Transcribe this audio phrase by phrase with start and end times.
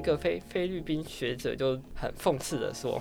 [0.00, 3.00] 一个菲菲律宾学者就很讽刺的说，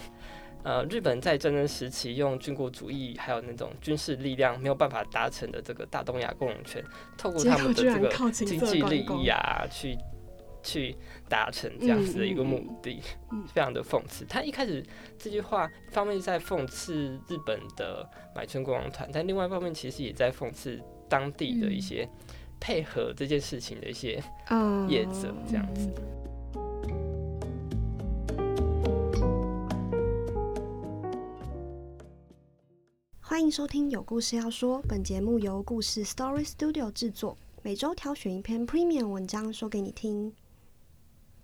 [0.63, 6.83] 呃，日本在战争时期用军国主义还有那种军事力量没有办法达成的这个大东亚共荣圈，
[7.17, 9.97] 透过他们的这个经济利益啊，去
[10.61, 10.93] 去
[11.29, 13.01] 达成这样子的一个目的，
[13.47, 14.25] 非常的讽刺。
[14.25, 14.85] 他一开始
[15.17, 18.05] 这句话一方面在讽刺日本的
[18.35, 20.77] 买春国王团，但另外一方面其实也在讽刺
[21.07, 22.05] 当地的一些
[22.59, 24.21] 配合这件事情的一些
[24.89, 25.89] 业者这样子。
[33.29, 40.33] 欢迎收听有故事要说，本节目由故事 Story Studio 制作，每周挑选一篇 Premium 文章说给你听。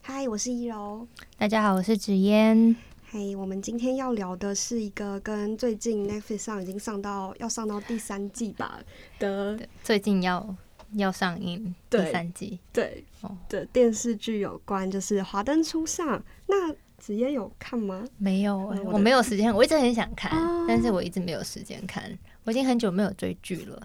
[0.01, 1.07] 嗨，我是一柔。
[1.37, 2.75] 大家好，我是紫嫣。
[3.11, 8.81] 嘿，我们今天要聊的是一个跟最近 Netflix 上已经上到要上到第三季吧
[9.19, 10.55] 的，最近要
[10.93, 13.05] 要上映第三季，对
[13.47, 16.19] 的电视剧有关，就是《华灯初上》。
[16.47, 16.73] 那
[17.05, 18.03] 紫嫣有看吗？
[18.17, 20.31] 没有，我没有时间，我一直很想看，
[20.67, 22.03] 但是我一直没有时间看。
[22.45, 23.79] 我已经很久没有追剧了，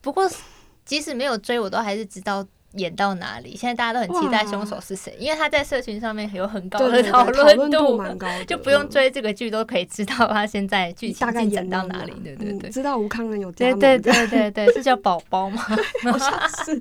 [0.00, 0.30] 不过
[0.84, 2.46] 即使没有追，我都还是知道。
[2.74, 3.56] 演到哪里？
[3.56, 8.00] 现在大家都很期待凶手是谁，因为他在社群上面有很高的讨论度，
[8.46, 12.12] 就不用追这个剧都可以知道他现在剧情进展到哪里。
[12.22, 15.60] 对对对，知道吴康仁有对对对对对， 是叫宝宝吗？
[16.64, 16.80] 是。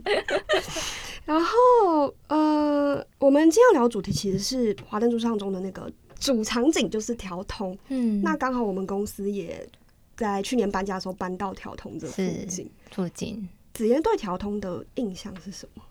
[1.29, 5.87] 然后呃，我们今天要聊主题其实是《华灯初上》中的那个
[6.19, 7.77] 主场景就是调通。
[7.89, 9.69] 嗯，那刚好我们公司也
[10.17, 13.47] 在去年搬家的时候搬到调通这附近附近。
[13.75, 15.83] 紫嫣对调通的印象是什么？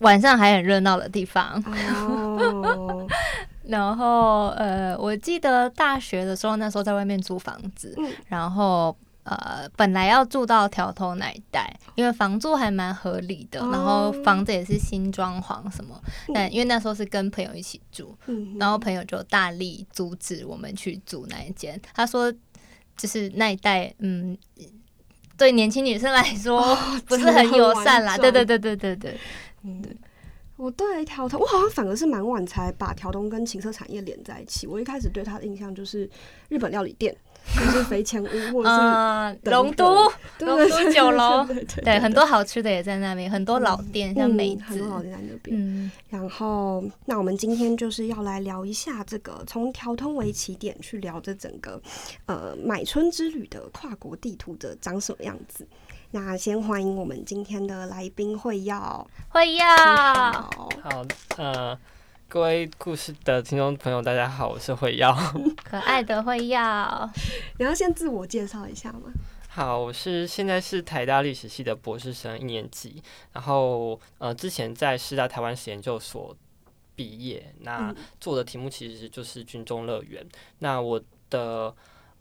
[0.00, 1.64] 晚上还很热闹的地方。
[3.64, 8.94] 然后呃，我记得大学的时候，那时候在外面租房子，然后
[9.28, 16.00] 呃，本来要住到条头那一带，因为房租还蛮合理的，然后房子也是新装潢什么。
[16.34, 18.16] 但因为那时候是跟朋友一起住，
[18.58, 22.32] 然后朋友就大力阻止我们去住那一间，他说
[22.96, 24.36] 就是那一带，嗯。
[25.36, 29.16] 对年轻女生来说 不是很友善啦，对对对对对对，
[29.62, 29.80] 嗯，
[30.56, 34.66] 我对条通，我好像反而是蛮晚才把条通跟情色产业连在一起。
[34.66, 36.10] 我一开始对他的印象就是
[36.48, 37.16] 日本料理店。
[37.56, 40.10] 就是肥前屋，或者是龙都
[40.40, 41.46] 龙都酒楼，
[41.82, 45.56] 对，很多好吃的也在那边，很多老店，像美子，很多老店在那边。
[45.58, 51.80] 嗯，然后那我们今天就是要来聊一下这个从调通为起点去聊这整个
[52.26, 55.66] 呃买春之旅的跨国地图的长什么样子。
[56.10, 60.68] 那先欢迎我们今天的来宾会要会要好
[61.36, 61.78] 呃。
[62.30, 65.16] 各位故事的听众朋友，大家好，我是慧耀，
[65.64, 67.10] 可爱的慧耀。
[67.58, 69.10] 你要先自我介绍一下吗？
[69.48, 73.02] 好，我是现在是台大历史系的博士生一年级，
[73.32, 76.36] 然后呃，之前在师大台湾史研究所
[76.94, 80.22] 毕业，那做的题目其实就是军中乐园。
[80.58, 81.74] 那我的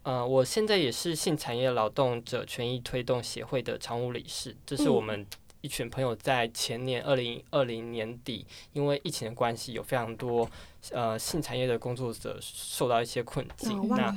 [0.03, 5.27] 呃，我现在也是性产业劳动者权益推动协会的常务理事，这是我们。
[5.67, 10.49] 一群朋友在前年二零二零年底，因为疫情的关系，有非常多
[10.93, 13.85] 呃性产业的工作者受到一些困境。
[13.89, 14.15] 那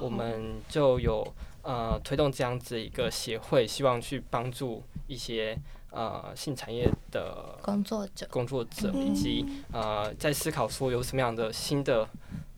[0.00, 1.24] 我们就有
[1.62, 5.56] 呃推动这样子一个协会，希望去帮助一些
[5.92, 12.08] 呃性产业的工作者、工作者以及呃在思考说有什么样的新的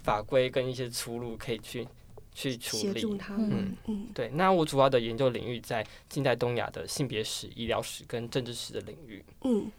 [0.04, 1.87] 法规跟一些出路可以去。
[2.34, 4.31] 去处理，嗯嗯，对。
[4.31, 9.25] 那我主要的研究领域在近代东亚的性别史、医疗史跟政治史的领域。
[9.43, 9.70] 嗯，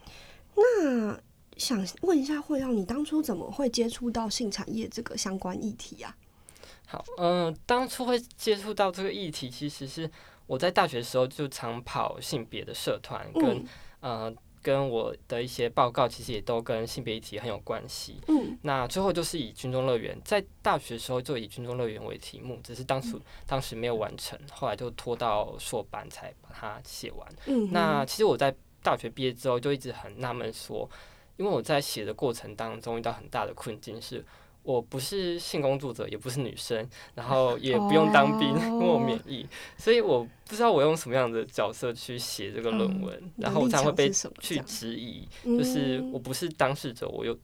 [0.55, 1.19] 那
[1.57, 6.15] 想问一下，会让你当初怎么会接触到性产业这个相关议题啊？
[6.87, 10.09] 好，嗯，当初会接触到这个议题，其实是
[10.45, 13.65] 我在大学的时候就常跑性别的社团，跟
[13.99, 14.33] 呃。
[14.63, 18.21] 跟我的一些报告其实也都跟性别议题很有关系。
[18.29, 27.27] 嗯，那最后就是以军中乐园，在大学的时候就以军中乐园为题目，只是当初当时没有完成，后来就拖到硕班才把它写完。
[27.45, 30.89] 嗯，那其实我在大学毕业之后就一直很纳闷说，
[31.37, 34.25] 因为我在写的过程当中遇到很大的困境是。
[34.63, 39.45] 我不是性工作者，也不是女生，然后也不用当兵，因 为我免疫，
[39.77, 47.37] 所以我不知道我用什么样的角色去写这个论文，然后我才会被去质疑，就是我不是当事者，我有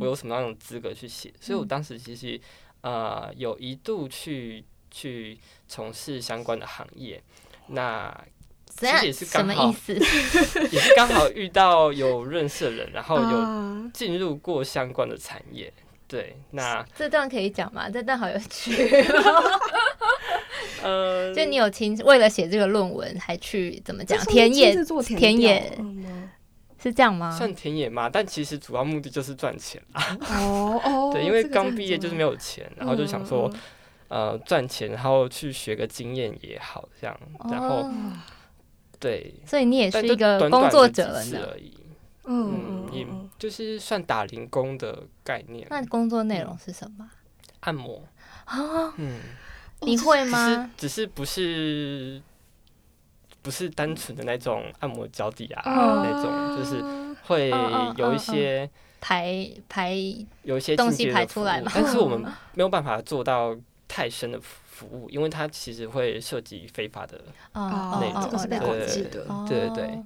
[0.00, 1.32] 我有什么样的资格去写？
[1.40, 2.40] 所以我当时其实
[2.82, 5.36] 呃有一度去去
[5.66, 7.20] 从事相关的行业，
[7.66, 8.16] 那
[8.68, 9.24] 其实也是？
[9.26, 9.74] 刚好，
[10.70, 15.72] 也是刚好遇到有认识的人，然后有进入过相关的产业。
[16.10, 17.88] 对，那这段可以讲吗？
[17.88, 18.74] 这段好有趣。
[20.82, 24.74] 呃，就你有亲为了写这个论文，还去怎么讲田野？
[25.16, 25.78] 田野
[26.82, 27.30] 是这样吗？
[27.30, 30.18] 算田野嘛，但其实主要目的就是赚钱啊。
[30.32, 33.48] 哦哦， 对，因为刚毕业就是没有钱，然后就想说
[34.08, 37.16] 嗯，呃，赚钱，然后去学个经验也好，这样，
[37.50, 37.92] 然后哦
[38.98, 41.24] 对，所以你也是一个工作者了呢。
[41.24, 41.72] 次而已，
[42.32, 47.10] 嗯也嗯就是算打零工的概念，那工作内容是什么？
[47.60, 48.02] 按摩，
[48.44, 48.94] 啊？
[48.96, 49.20] 嗯，
[49.82, 50.70] 你会吗？
[50.76, 52.22] 只是不是
[53.42, 56.02] 不是单纯的那种按摩脚底啊哦。
[56.04, 56.82] 那种，就是
[57.24, 57.50] 会
[57.96, 58.68] 有一些
[59.00, 59.94] 排排
[60.42, 62.22] 有一些东西排出来嘛但是我们
[62.54, 63.56] 没有办法做到
[63.88, 67.20] 太深的服务，因为它其实会涉及非法的
[67.52, 68.22] 哦内容。
[68.22, 69.26] 这个是被管制的。
[69.28, 70.02] 哦对对对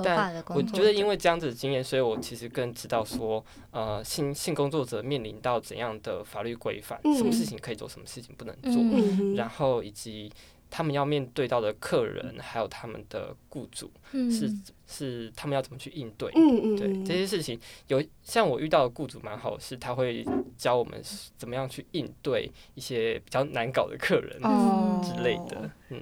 [0.00, 10.32] 合法但的工作我觉得因为这样子的经验，所以我其实更知道说，呃，性性工作者面临到怎样的法律规范，什么事情可以做，什么事情不能做，然后以及
[10.70, 14.30] 他们要面对到的客人，还有他们的雇主，嗯。
[14.30, 14.50] 是
[14.92, 16.32] 是他们要怎么去应对。
[16.32, 20.26] 对嗯嗯嗯，这些事情，有像我遇到的雇主蛮好的，是他会
[20.58, 21.00] 教我们
[21.38, 25.70] 怎么样去应对一些比较难搞的客人哦之类的。
[25.90, 26.00] 嗯，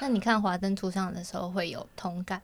[0.00, 2.40] 那你看《华灯初上》的时候会有同感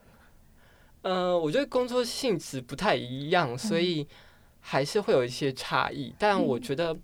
[1.02, 4.06] 呃，我觉得工作性质不太一样，所以
[4.60, 6.14] 还是会有一些差异。
[6.18, 6.96] 但我觉得，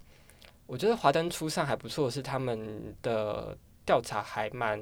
[0.66, 3.56] 我觉得华灯初上还不错，是他们的
[3.86, 4.80] 调查还蛮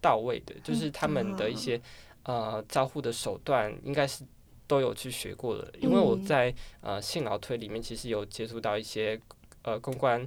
[0.00, 1.80] 到位的，就是他们的一些
[2.24, 4.24] 呃招呼的手段应该是
[4.66, 5.72] 都有去学过的。
[5.80, 9.20] 因为我嗯在呃信劳推里面，其实有接触到一些
[9.62, 10.26] 呃公关。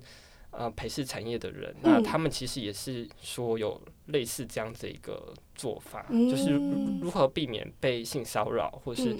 [0.51, 2.03] 呃，陪侍产业的人，那嗯。
[2.03, 6.29] 他们其实也是说有类似这样子的一个做法，嗯。
[6.29, 9.19] 就是如如何避免被性骚扰，或是嗯。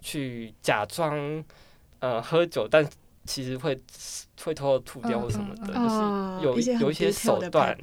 [0.00, 1.44] 去假装
[1.98, 2.88] 呃喝酒，但
[3.26, 3.78] 其实会
[4.42, 6.40] 会偷偷吐掉嗯或什么的，嗯。
[6.42, 7.76] 就是有有一些手段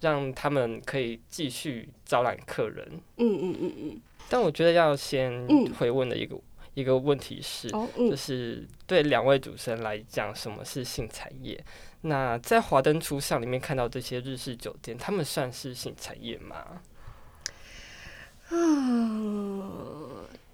[0.00, 2.88] 让他们可以继续招揽客人。
[3.18, 5.70] 嗯嗯嗯嗯，但我觉得要先嗯。
[5.74, 6.34] 回问的一个、
[6.78, 11.62] 一个问题是，哦就嗯是对两位主持人来讲，什么是性产业？
[12.02, 16.80] 那在华灯初上里面看到这些日式酒店，他们算是性产业吗？
[18.50, 18.56] 啊，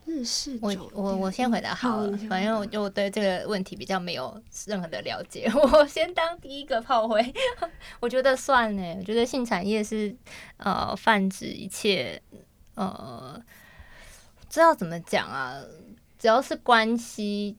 [0.06, 7.22] 日式我酒我我先回答好了反正我就对这个问题比较没有任何的了解， 我先当第一个炮灰。
[8.00, 10.16] 我觉得算呢，我觉得性产业是
[10.56, 12.20] 呃泛指一切
[12.74, 13.40] 呃，
[14.48, 15.62] 知道怎么讲啊，
[16.24, 17.54] 只要是关系。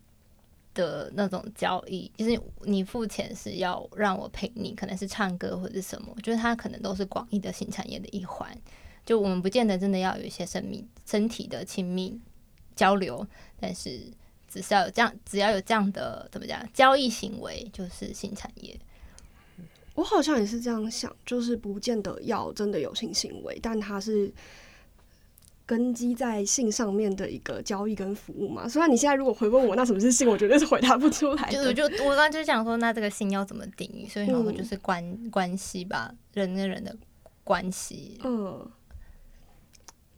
[0.73, 8.53] 的那种交易，就是你付钱是要让我陪你，可能是唱歌或者什么，我觉得它可能都是广义的性产业的一环。
[9.05, 12.19] 就我们不见得真的要有一些生命身体的亲密
[12.75, 13.25] 交流，
[13.57, 14.01] 但是
[14.49, 18.77] 只是要有这样，只要有这样的怎么讲交易行为，就是性产业。
[19.93, 24.29] 我好像也是这样想，就是不见得要真的有性行为，但它是
[25.65, 28.67] 根基在性上面的一个交易跟服务嘛。
[28.67, 31.73] 虽然你现在如果回问我那什么是性，我绝对是回答不出来的。
[31.73, 34.07] 就就我刚刚就想说，那这个性要怎么定义？
[34.07, 36.95] 所以想说嗯就是关、关系吧，人跟人的
[37.43, 38.19] 关系。
[38.23, 38.69] 嗯，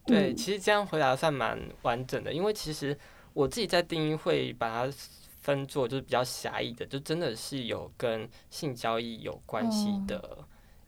[0.04, 2.96] 对，嗯其实这样回答算蛮完整的，因为其实
[3.32, 4.92] 我自己在定义会把它
[5.40, 10.38] 分作就是比较狭义的，就真的是有跟性交易有关系的、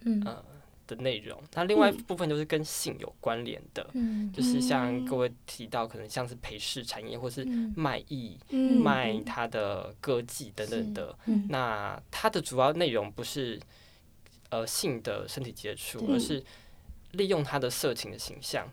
[0.03, 0.45] 嗯呃
[0.91, 1.41] 的内容。
[1.55, 2.03] 那另外一嗯。
[2.05, 5.05] 部分就是跟性有关联的，嗯就是像嗯。
[5.07, 7.73] 各位提到，可能像是陪侍产业或是嗯。
[7.77, 11.17] 卖艺、嗯卖他的歌技等等的。
[11.27, 11.47] 嗯。
[11.49, 13.59] 那它的主要内容不是
[14.51, 16.43] 呃性的身体接触，而是
[17.13, 18.71] 利用他的色情的形象，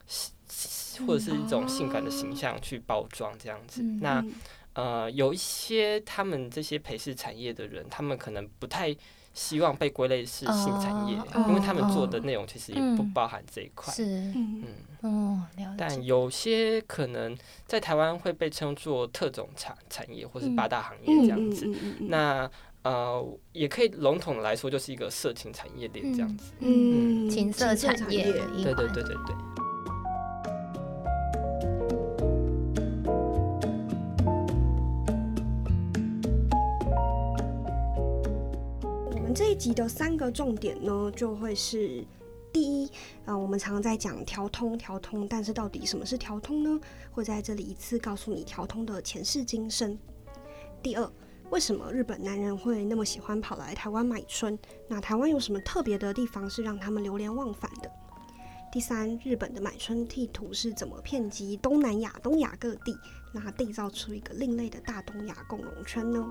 [1.06, 3.82] 或者是一种性感的形象去包装这样子。
[3.84, 4.26] 嗯那
[4.74, 8.96] 呃，有一些他们这些陪侍产业的人，他们可能不太
[9.38, 13.94] 希望被归类是性产业，哦因为他们做的内容其实也不嗯包含这一块。
[13.94, 15.76] 是嗯嗯，哦，了解。
[15.78, 21.68] 但有些可能在台湾会被称作特种产产业或是嗯八大行业嗯这样子。
[21.68, 22.52] 嗯嗯嗯那
[22.82, 26.52] 呃，也可以笼统的来说，就是一个色情产业链这样子。
[26.62, 29.36] 嗯情色产业对对环对对对。
[39.38, 42.04] 这一集的三个重点呢，就会是
[42.52, 42.92] 第一，
[43.26, 46.80] 呃，我们常常在讲调通调通，但是到底什么是调通呢？
[47.12, 49.96] 会在这里一次告诉你调通的前世今生。
[50.82, 51.08] 第二，
[51.52, 54.58] 为什么日本男人会那么喜欢跑来台湾买春？
[54.88, 57.92] 那台湾有什么特别的地方是让他们流连忘返的？
[58.72, 62.98] 第三，日本的买春地图是怎么遍及东南亚、东亚各地，
[63.32, 66.26] 那缔造出一个另类的大东亚共荣圈呢？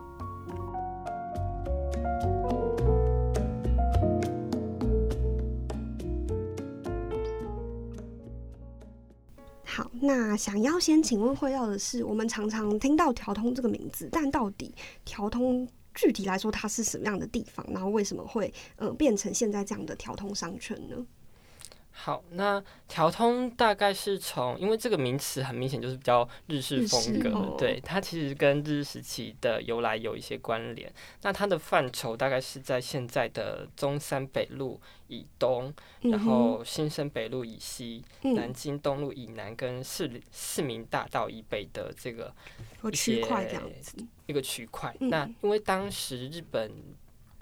[9.76, 17.62] 好，那想要先请问会要的是，我们常常听到调通这个名字，但到底调通具体来说它是什么样的地方？
[17.68, 20.96] 然后为什么会呃变成现在这样的调通商圈呢？
[21.98, 30.92] 好，那调通大概是从，因为这个名词很明显就是比较日式风格，对它其实跟日治时期的由来有一些关联。
[31.22, 35.72] 那它的范畴大概是在现在的中山北路以东，
[36.02, 42.32] 然后新生北路以西，南京东路以南，跟市市民大道以北的这个
[42.92, 43.50] 区块
[44.26, 44.94] 一个区块。
[45.00, 46.70] 那因为当时日本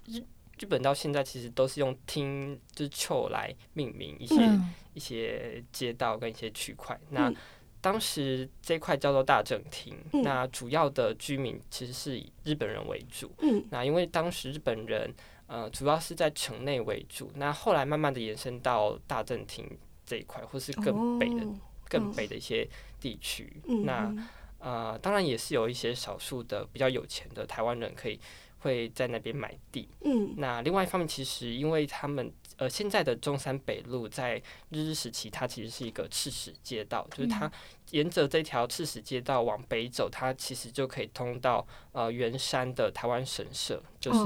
[0.07, 0.23] 日
[0.61, 4.61] 日本到现在其实都是用听就是丘来命名一些
[4.93, 6.99] 一些街道跟一些区块。
[7.11, 7.33] 那
[7.81, 13.31] 当时这块叫做大正町，那主要的居民其实是以日本人为主。
[13.71, 15.13] 那因为当时日本人
[15.49, 19.69] 呃主要是在城内为主，那后来慢慢的延伸到大正町
[20.07, 21.47] 这一块，或是更北的
[21.89, 22.67] 更北的一些
[23.01, 23.61] 地区。
[23.85, 24.15] 那
[24.59, 28.19] 呃当然也是有一些少数的比较有钱的台湾人可以。
[28.65, 29.87] 会在那边买地。
[30.01, 37.51] 嗯，那另外一方面，其实因为他们呃现在的中山北路在日治时期，它其实是一个赤石街道，就是它
[37.91, 44.21] 沿着这条赤石街道往北走，它其实就可以通到呃圆山的台湾神社，就是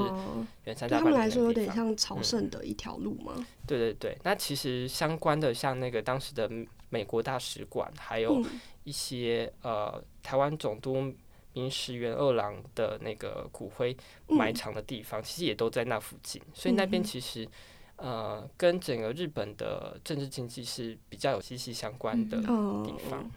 [0.63, 3.45] 圆山大他们来说有点像朝圣的一条路吗？
[3.67, 6.49] 对对对，那其实相关的像那个当时的
[6.89, 8.41] 美国大使馆，还有
[8.85, 11.13] 一些呃台湾总督。
[11.53, 13.95] 明石元二郎的那个骨灰
[14.27, 17.47] 埋藏的地方，其实也都在那附近，所以那边其实
[17.95, 23.29] 呃，跟整个日本的政治经济是比较有息息相关的地方。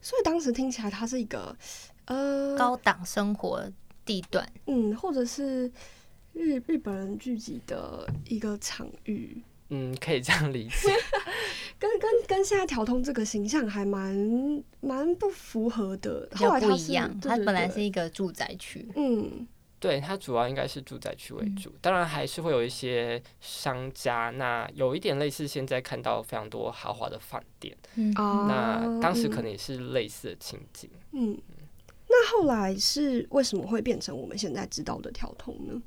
[0.00, 1.54] 所以当时听起来，它是一个
[2.06, 3.70] 呃高档生活
[4.04, 5.70] 地段，嗯，或者是
[6.32, 9.42] 日日本人聚集的一个场域。
[9.70, 10.88] 嗯，可以这样理解，
[11.78, 16.28] 跟跟跟现在调通这个形象还蛮蛮不符合的。
[16.34, 18.88] 后来不一样，它本来是一个住宅区。
[18.96, 19.46] 嗯，
[19.78, 24.30] 对，它主要应该是住宅区为主，当然还是会有一些商家。
[24.30, 27.76] 那有一点类似现在看到非常多豪华的饭店。
[27.96, 30.90] 嗯，那当时可能也是类似的情景。
[31.12, 31.38] 嗯，
[32.08, 35.80] 那后来是为什么会变成我们现在知道的调通呢？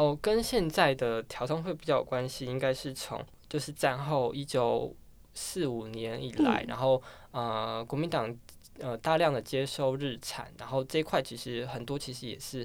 [0.00, 4.96] 哦，跟现在的调通会比较有关系，应该是从就是战后一九
[5.34, 7.02] 四五年以来，然后
[7.32, 8.34] 呃国民党
[8.78, 12.64] 呃大量的接收日产，然后这一块其实很多其实也是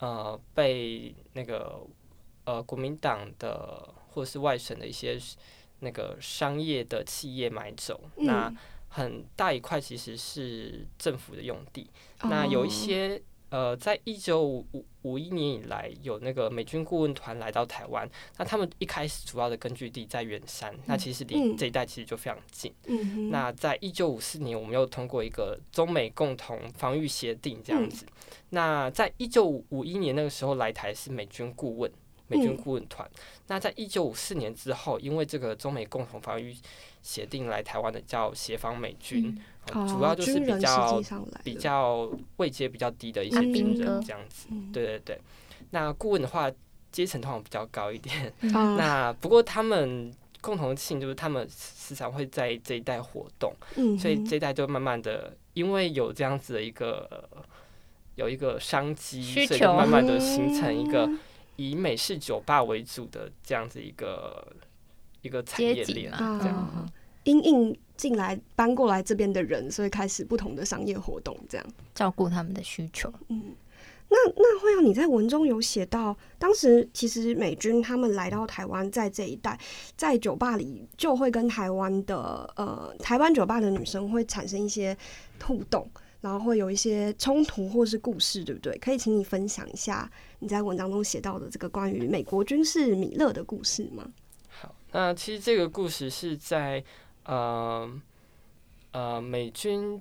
[0.00, 1.86] 呃被那个
[2.42, 5.16] 呃国民党的或者是外省的一些
[5.78, 8.52] 那个商业的企业买走，那
[8.88, 11.88] 很大一块其实是政府的用地，
[12.24, 13.22] 那有一些。
[13.50, 18.08] 呃，在一九五五五一年以来，有那个美军顾问团来到台湾。
[18.38, 22.72] 那他们一开始主要的根据地在远山，那其实离这一带其实就非常近。
[23.30, 28.06] 那在一九五四年，我们又通过一个中美共同防御协定这样子。
[28.50, 31.90] 那在一九五一年那个时候来台是美军顾问，
[32.30, 33.06] 美军顾问团。
[33.48, 36.56] 那在一九五四年之后，因为这个中美共同防御
[37.02, 39.38] 协定来台湾的叫协防美军。
[39.86, 41.00] 主要就是比较
[41.44, 45.20] 比较位阶比较低的一些军人这样子，对对对。
[45.70, 46.50] 那顾问的话，
[46.90, 48.32] 阶层通常比较高一点。
[48.42, 53.54] 那不过他们共同性就是他们时常会在这一带活动，
[53.96, 57.28] 所以这一带就慢慢的因为有这样子的一个
[58.16, 61.08] 有一个商机，所以就慢慢的形成一个
[61.60, 64.46] 以美式酒吧为主的这样子一个
[65.20, 66.90] 一个产业链这样。
[67.24, 73.12] 因应进来搬过来这边的人，所以开始不同的商业活动，这样照顾他们的需求。
[73.28, 73.54] 嗯，
[74.08, 79.60] 那那会让你在文中有写到，当时其实美军他们来到台湾，在这一带，
[79.98, 84.96] 在酒吧里就会跟台湾的呃台湾酒吧的女生会产生一些
[85.44, 85.86] 互动，
[86.22, 88.76] 然后会有一些冲突或是故事，对不对？
[88.78, 94.10] 可以请你分享一下你在文章中写到的这个关于美国军事米勒的故事吗？
[94.48, 96.84] 好，那其实这个故事是在。
[97.26, 97.88] 呃
[98.92, 100.00] 呃，美军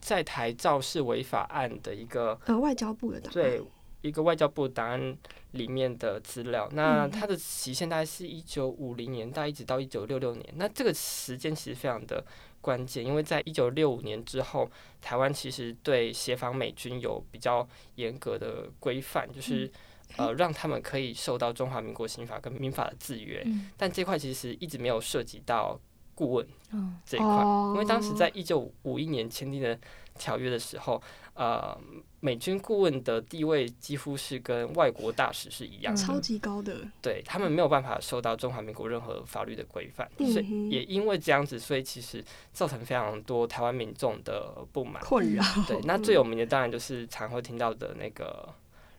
[0.00, 3.62] 在台肇事违法案的一个呃外交部的档案，对
[4.00, 5.16] 一个外交部档案
[5.52, 6.68] 里面的资料。
[6.72, 10.54] 那它的期限大概是一九五零年代一直到一九六六年。
[10.56, 12.24] 那这个时间其实非常的
[12.60, 14.70] 关键，因为在一九六五年之后，
[15.00, 19.70] 台湾其实对协防美军有比较严格的规范，就是
[20.16, 23.46] 呃让他们可以受到中华民国刑法跟民法的制约。
[23.76, 25.80] 但这块其实一直没有涉及到。
[26.18, 26.48] 顾问
[27.04, 29.78] 这一块，因为当时在一九五一年签订的
[30.14, 30.98] 条约的时候，
[31.36, 31.78] 呃，
[32.20, 45.44] 美军顾问的地位几乎是跟外国大使是一样的，超级高的，对他们没有办法受到中华民国任何法律的规范，所以也因为这样子，所以其实造成非常多台湾民众的不满困扰。
[45.68, 48.48] 对，那最有名的当然就是常会听到的那个。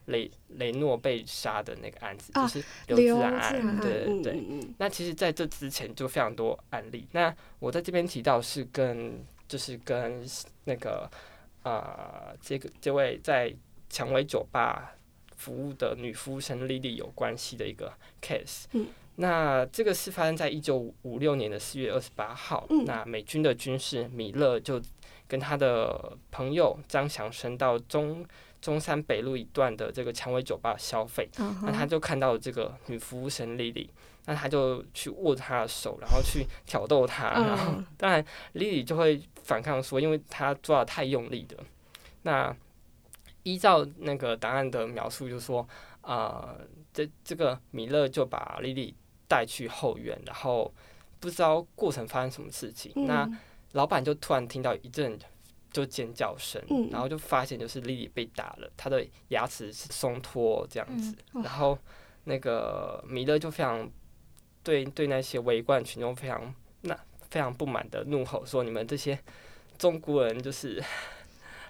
[0.07, 4.41] 雷雷诺被杀的那个案子，就是刘自然案，对对对。
[4.77, 7.05] 那其实在这之前就非常多案例。
[7.11, 10.25] 那我在这边提到是跟，就是跟
[10.63, 11.11] 那个
[11.63, 13.53] 呃，这个这位在
[13.89, 14.95] 蔷薇酒吧
[15.35, 18.65] 服务的女服务生莉莉有关系的一个 case。
[18.73, 18.87] 嗯。
[19.15, 22.65] 那这个是发生在一九五六年的四月二十八号。
[22.69, 22.85] 嗯。
[22.85, 24.81] 那美军的军事米勒就
[25.27, 28.25] 跟他的朋友张祥生到中。
[28.59, 31.29] 中山北路一段的这个蔷薇酒吧消费，
[31.61, 33.87] 那他就看到这个女服务生莉莉，
[34.27, 41.63] 那他就去握他的手，然后去挑逗她，然后 当然莉莉就会反抗说，因为他抓的太用力了。
[42.21, 42.55] 那
[43.41, 45.67] 依照那个答案的描述，就说
[46.01, 46.55] 啊，
[46.93, 48.93] 这这个米勒就把莉莉
[49.27, 50.71] 带去后院，然后
[51.19, 53.27] 不知道过程发生什么事情，那
[53.71, 55.17] 老板就突然听到一阵。
[55.69, 61.77] 就尖叫声，然后就发现就是莉莉被打了，她的牙齿是松脱这样子，然后
[62.23, 63.87] 那个米勒就非常
[64.67, 66.97] 对对那些围观群众非常那
[67.29, 69.17] 非常不满的怒吼说：“你们这些
[69.77, 70.83] 中国人就是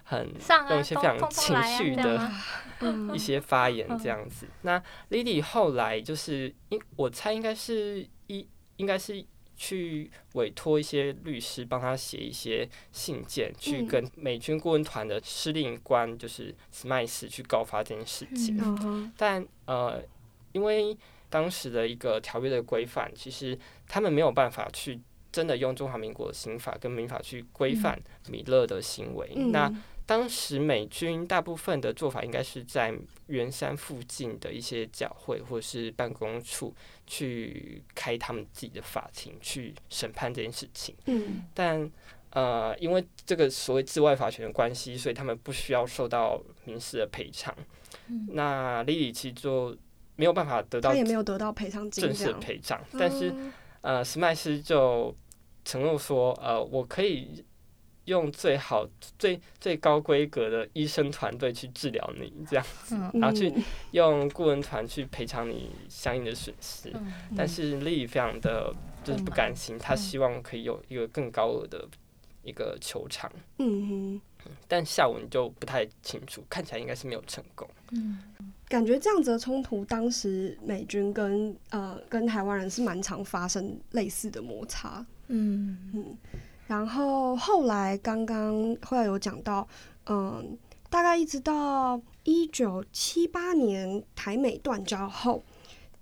[0.04, 0.28] 很
[0.70, 2.32] 用一些非常情绪的
[3.14, 9.24] 一些发言这样子。”那莉莉后来就是应我猜应该是一应该是。
[9.60, 19.12] 去委托一些律师帮他写一些信件，去跟美军顾问团的司令官就是斯麦斯去告发这件事情。
[19.18, 20.00] 但呃，
[20.52, 20.96] 因为
[21.30, 23.58] 当时的一个条约的规范，其实
[23.88, 25.00] 他们没有办法去
[25.32, 29.30] 真的用中华民国的刑法跟民法去规范米勒的行为。
[29.52, 29.72] 那
[30.06, 32.94] 当时美军大部分的做法，应该是在
[33.28, 36.74] 圆山附近的一些教会或者是办公处
[37.06, 40.96] 去开他们自己的法庭去审判这件事情。
[41.08, 41.92] 嗯，但
[42.30, 47.54] 呃，因为这个所谓治外法权的关系，所以他们不需要受到民事的赔偿。
[48.30, 49.76] 那李李其就
[50.18, 52.80] 没有办法得到，他也没有得到赔偿金正式的赔偿。
[53.00, 53.34] 但是
[53.80, 55.16] 呃，史麦斯就
[55.64, 57.46] 承诺说，呃，我可以。
[58.08, 58.88] 用最好、
[59.20, 63.54] 最最高规格的医生团队去治疗你，这样子，然后去
[63.92, 66.90] 用顾问团去赔偿你相应的损失。
[67.36, 71.86] 但是利非常的就是不甘心，他希望可以有一个更高额的
[72.44, 73.30] 一个球场。
[73.58, 74.22] 嗯哼，
[74.68, 77.68] 但下文就不太清楚，看起来应该是没有成功。
[77.92, 78.20] 嗯，
[78.68, 85.06] 感觉这样子的冲突，当时美军跟呃跟台湾人是蛮常发生类似的摩擦。
[85.28, 86.18] 嗯嗯。
[86.68, 89.66] 然后后来刚刚后来有讲到，
[90.08, 90.58] 嗯，
[90.90, 95.42] 大概一直到一九七八年台美断交后，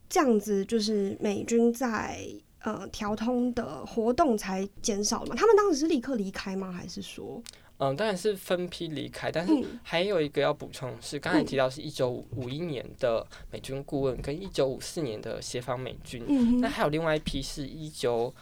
[0.10, 2.28] 这样子就是美军在
[2.64, 5.36] 呃调通的活动才减少了嘛？
[5.36, 6.72] 他们当时是立刻离开吗？
[6.72, 7.40] 还是说？
[7.78, 18.34] 嗯，当然是分批离开，但是还有一个要补充是，刚才提到是一九五一年的美军顾问跟一九五四年的协防美军，那还有另外一批是一九。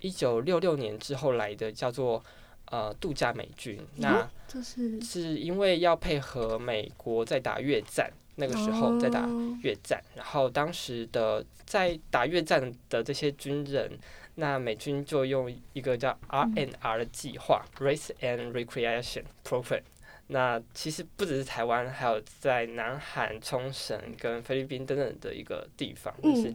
[0.00, 2.22] 一九六六年之后来的叫做
[2.66, 5.00] 呃度假美军，那这是。
[5.00, 9.26] 是因为要配合美国在打越战，那个时候在打
[9.62, 13.98] 越战，然后当时的在打越战的这些军人，
[14.36, 19.82] 那美军就用一个叫 RNR 的计划 （Race and Recreation Program）。
[20.28, 26.54] 那其实不只是台湾，还有在南韩、冲绳跟菲律宾等等的一个地方，就是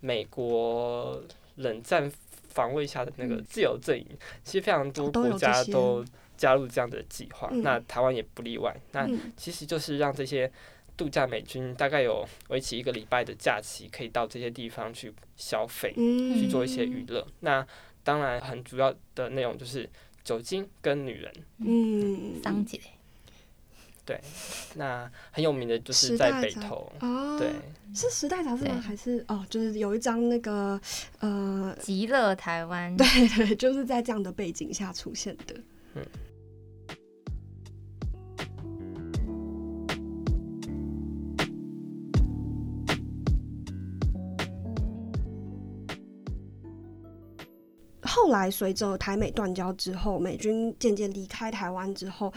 [0.00, 1.22] 美国
[1.56, 2.10] 冷战。
[2.52, 4.06] 防卫下的那个自由阵营，
[4.44, 6.04] 其实非常多国家都
[6.36, 8.76] 加入这样的计划，那台湾也不例外。
[8.90, 10.52] 那其实就是让这些
[10.96, 17.26] 度假美军大概有为期一个礼拜的假期，可以到这些地方去消费，去做一些娱乐。
[17.40, 17.66] 那
[18.04, 19.88] 当然很主要的内容就是
[20.22, 21.32] 酒精跟女人。
[21.58, 22.80] 嗯，桑姐。
[24.04, 24.20] 对，
[24.74, 26.92] 那很有名的就是在北投，
[27.38, 27.52] 对，
[27.94, 28.80] 是时代杂志吗？
[28.80, 30.78] 还是哦，就是有一张那个
[31.20, 35.54] 呃，极乐台湾， 对对，就是在这样的背景下出现的。
[35.94, 36.04] 嗯。
[48.22, 52.32] 后来随着台美断交之后，美军渐渐离开台湾之后。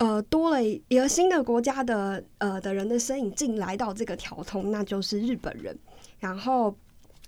[0.00, 5.76] 呃，多了一个新的国家的呃的人的身影进来到这个条通，那就是日本人。
[6.20, 6.70] 然后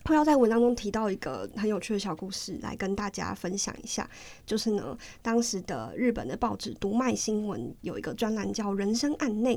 [0.04, 4.08] 会要在文章中提到一个很有趣的小故事，来跟大家分享一下。
[4.46, 9.56] 就是呢，当时的日本的报纸《读卖新闻》有一个专栏叫《人生案内》，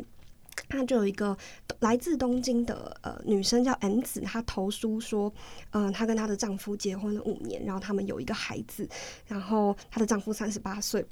[0.69, 1.37] 那就有一个
[1.79, 5.31] 来自东京的呃女生叫恩子，她投书说，
[5.71, 8.87] 嗯，她跟她的丈夫结婚了五年，然后他们有一个孩子，
[9.27, 11.05] 然后她的丈夫三十八岁。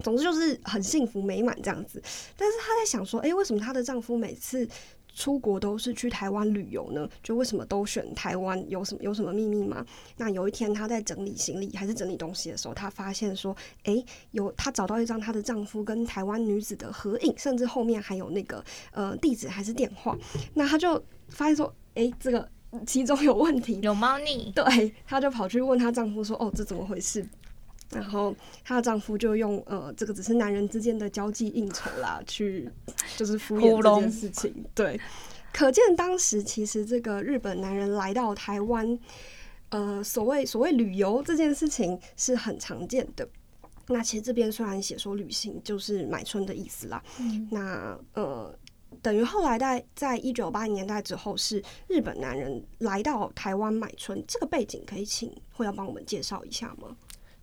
[0.00, 2.02] 总之就是很幸福美满这样子，
[2.36, 4.68] 但是她在想说，诶，为什么她的丈夫每次
[5.16, 7.08] 出国都是去台湾旅游呢？
[7.22, 8.62] 就为什么都选台湾？
[8.68, 9.84] 有什么有什么秘密吗？
[10.18, 20.16] 那有一天她在整理行李还是整理东西的时候，她发现说，诶，有她找到一张她的丈夫跟台湾女子的合影，甚至后面还有那个呃地址还是电话。
[20.52, 22.46] 那她就发现说，诶，这个
[22.86, 24.52] 其中有问题，有猫腻。
[24.54, 27.26] 对，她就跑去问她丈夫说，哦，这怎么回事？
[27.90, 32.68] 然后她的丈夫就用呃，这个只是男人之间的交际应酬啦，去
[33.16, 34.64] 就是敷衍这件事情。
[34.74, 35.00] 对，
[35.52, 38.98] 可见当时其实这个日本男人来到台湾，
[39.68, 43.28] 呃，所谓所谓旅游这件事情是很常见的。
[43.88, 47.00] 那其实这边虽然写说旅行就是买春的意思啦，
[47.52, 48.52] 那呃，
[49.00, 56.96] 等于后来在在一九八零年代之后，是日本男人来到台湾买春，这个背景可以请会要帮我们介绍一下吗？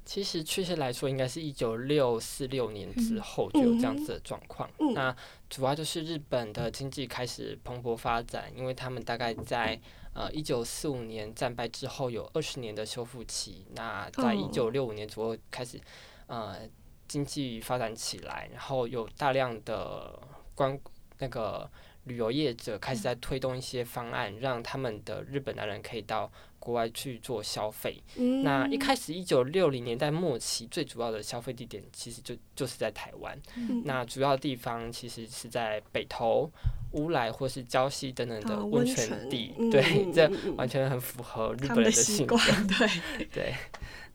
[0.05, 4.69] 其实确切来说，应该是一九六四六年之后就有这样子的状况。
[4.93, 5.15] 那
[5.49, 9.79] 主要就是日本的经济开始蓬勃发展，因为他们大概在
[10.13, 13.65] 呃一九四五年战败之后有二十年的修复期。
[13.75, 15.79] 那在一九六五年左右开始
[16.27, 16.57] 呃
[17.07, 20.19] 经济发展起来，然后有大量的
[20.53, 20.77] 观
[21.19, 21.69] 那个
[22.03, 26.31] 旅游业者开始在推动一些方案，让他们的日本男人可以到。
[26.63, 28.01] 国外去做消费，
[28.41, 33.37] 那一开始一九六零年代末期，最主要的消费地点其实就就是在台湾。
[33.83, 36.49] 那主要地方其实是在北投、
[36.93, 39.53] 乌来或是礁溪等等的温泉地。
[39.69, 42.37] 对，这完全很符合日本人的性格。
[42.79, 43.53] 对对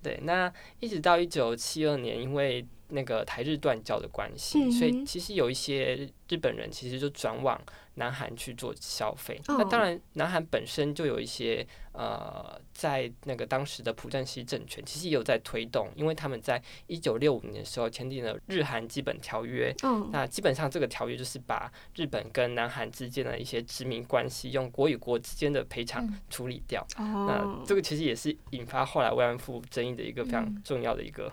[0.02, 0.18] 对。
[0.22, 7.60] 那一直到一九七二年，因为那个台日断交的关系，所以其实有一些日本人其实就转往。
[7.98, 19.74] 南韩去做消费，那当然，南韩本身就有一些呃，在那个当时的朴正熙政权，其实也有在推动，因为他们在一九六五年的时候签订了日韩基本条约，
[20.12, 26.86] 那基本上这个条约就是把日本跟南韩之间的一些殖民关系，用国与国之间的赔偿处理掉。
[26.96, 31.30] 那这个其实也是引发后来慰安妇争议的一个非常重要的一个。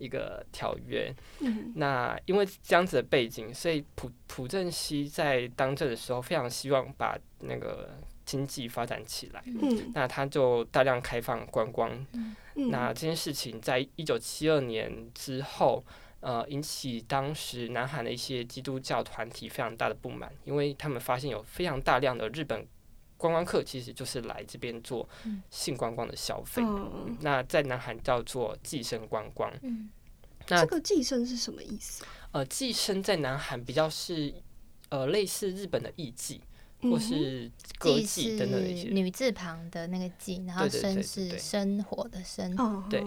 [0.00, 1.14] 一个条约，
[1.76, 7.90] 那因为这样子的背景，所以朴朴正熙在当政的时候非常希望把那个
[8.24, 9.44] 经济发展起来，
[9.94, 11.90] 那他就大量开放观光，
[12.54, 15.84] 那这件事情在一九七二年之后，
[16.20, 22.66] 呃，引起当时南韩的一些基督教团体非常大的不满，因为他们发现有非常大量的日本
[23.20, 25.06] 观光客其实就是来这边做
[25.50, 26.62] 性观光的消费，
[27.20, 29.52] 那在南韩叫做寄生观光。
[30.48, 32.02] 那这个寄生是什么意思？
[32.32, 34.32] 呃，寄生在南韩比较是
[34.88, 36.40] 呃类似日本的艺妓，
[36.80, 38.88] 或是歌妓等等一些。
[38.88, 42.56] 女字旁的那个妓，然后生是生活的生。
[42.88, 43.04] 对，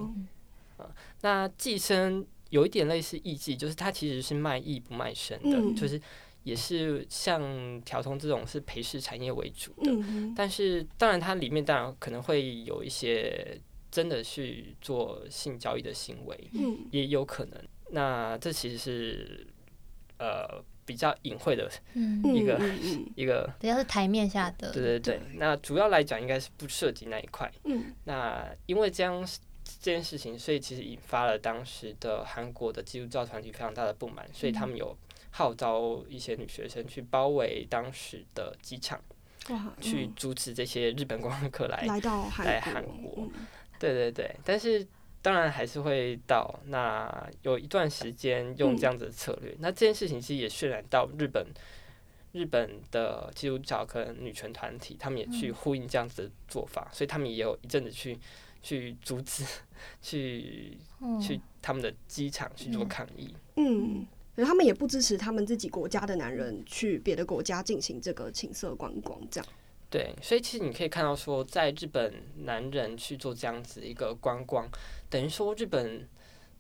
[1.21, 5.99] 那寄生有一点类似艺妓，就是它其实是卖艺不卖身的，就是
[6.44, 9.92] 也是像调通这种是陪侍产业为主的，
[10.36, 13.60] 但是当然它里面当然可能会有一些。
[13.94, 17.64] 真的去做性交易的行为，嗯，也有可能。
[17.92, 19.46] 那这其实是
[20.18, 20.48] 呃
[20.84, 22.60] 比较隐晦的一个
[23.16, 24.72] 一个， 比较是台面下的。
[24.72, 25.22] 对对对。
[25.36, 27.48] 那主要来讲，应该是不涉及那一块。
[27.66, 27.94] 嗯。
[28.06, 29.24] 那因为这样
[29.64, 34.98] 这件事情，所以其实引发了当时的韩国的基督教团体非常大的不满，所以他们有
[35.36, 39.02] 号召一些女学生去包围当时的机场，
[39.50, 43.28] 哇，去阻止这些日本观光客来来到韩国。
[43.80, 44.86] 对对对，但是
[45.24, 46.60] 当然还是会到。
[46.67, 49.56] 那有一段时间用这样子的策略。
[49.58, 51.48] 那这件事情其实也渲染到日本
[52.32, 58.17] 日本的基督教跟女权团体，他们也去呼应这样子的做法，所以他们也有一阵子去
[58.62, 59.43] 去阻止，
[60.00, 60.78] 去
[61.19, 63.36] 去他们的机场去做抗议。
[63.56, 64.06] 嗯，
[64.38, 69.48] 他们也不支持他们自己国家的男人去别的国家进行这个情色观光，这样。
[69.89, 72.12] 对，所以其实你可以看到，说在日本
[72.46, 74.67] 男人去做这样子一个观光，
[75.08, 76.10] 等于说日本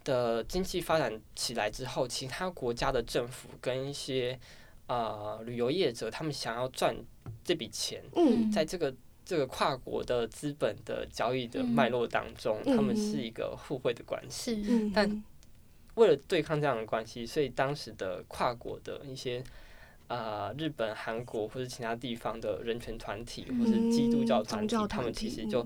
[0.03, 4.39] 的经济发展起来之后，其他国家的政府跟一些
[4.85, 6.95] 呃旅游业者，他们想要赚
[7.43, 8.03] 这笔钱，
[8.53, 8.93] 在这个
[9.25, 14.91] 这个跨国的资本的交易的脉络当中，他们是一个互惠的关系。
[14.93, 15.23] 但
[15.95, 19.43] 为了对抗这样的关系，所以当时的跨国的一些。
[20.09, 25.65] 呃日本、韩国或者其他地方的人权团体或是基督教团体，他们其实就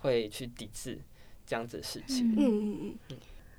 [0.00, 1.00] 会去抵制
[1.44, 2.30] 这样子的事情。
[2.32, 3.16] 嗯嗯嗯嗯。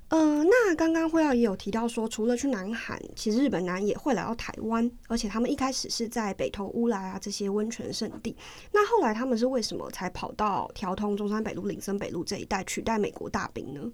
[0.08, 8.34] 呃，那刚刚辉耀也有提到说，除了去南韩，其实日本男也会来到台湾，而且他们一开始是在北投乌来啊这些温泉圣地。
[8.72, 13.92] 那后来他们是为什么才跑到条通中山北路、林森北路这一带取代美国大兵呢？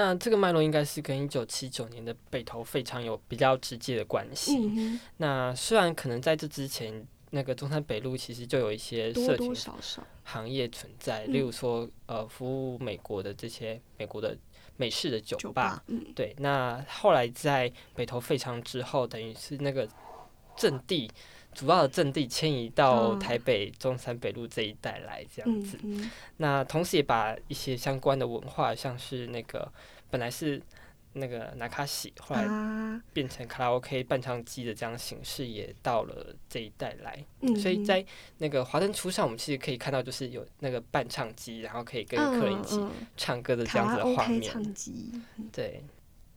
[0.00, 4.98] 那这个脉络应该是跟一九七九年的北投废厂有比较直接的关系。
[5.18, 9.54] 那虽然可能在这之前，那个中山北路其实就有一些社群
[10.24, 14.36] 行业存在，例如说呃服务美国的这些美国的。
[14.76, 15.84] 美式的酒吧，
[16.14, 16.34] 对。
[16.38, 19.86] 那后来在北投废厂之后，等于是那个
[20.56, 21.10] 阵地
[21.52, 25.78] 主要的阵地迁移到台北中山北路这一带来，这样子。
[26.36, 29.72] 那同时也把一些相关的文化，像是那个
[30.10, 30.62] 本来是。
[31.12, 32.46] 那个拿卡西后来
[33.12, 37.18] 变成卡拉 OK 伴唱机的这样形式，也到了这一带来。
[37.60, 38.06] 所以在
[38.38, 42.80] 那个华灯初上，我们其实可以看到，就是有那个伴唱机，然后可以跟客人一起
[43.16, 44.52] 唱歌的这样子的画面。
[45.50, 45.82] 对。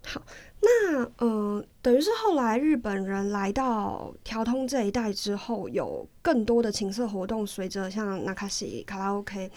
[0.06, 0.22] 好，
[0.62, 9.50] 那呃，等于是后来日本人来到条通这一带之后，有更多的情色活动，随着像拿卡西卡拉 OK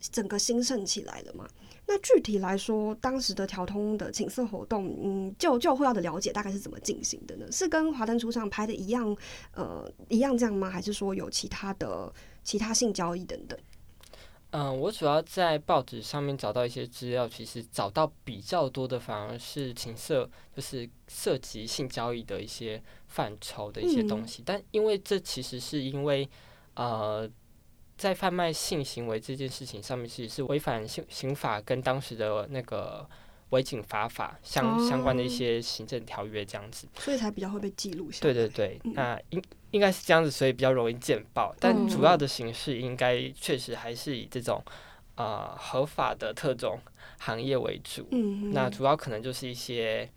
[0.00, 1.46] 整个兴盛起来了嘛。
[1.88, 7.46] 那具体来说，当时的调通的情色活动，嗯，就就会要的了解大概是怎么进行的呢？
[7.52, 9.16] 是跟华灯初上拍的一样，
[9.52, 10.68] 呃，一样这样吗？
[10.68, 12.12] 还是说有其他的
[12.42, 13.56] 其他性交易等等？
[14.58, 24.42] 嗯，我主要在报纸上面找到一些资料，其实找到比较多的反而是情色，就是涉及性交易的一些范畴的一些东西。
[24.46, 26.26] 但因为这其实是因为，
[26.74, 27.28] 呃。
[27.98, 33.08] 在贩卖性行为这件事情上面，其实是违反刑刑法跟当时的那个
[33.50, 38.32] 违警法法相相关的一些行政条约这样子，所以才比较会被记录下来。
[38.32, 41.54] 对对对，那应应该是这样子，所以比较容易见报。
[41.60, 44.62] 但主要的形式应该确实还是以这种
[45.14, 46.78] 啊合法的特种
[47.18, 48.06] 行业为主。
[48.10, 50.08] 嗯，那主要可能就是一些。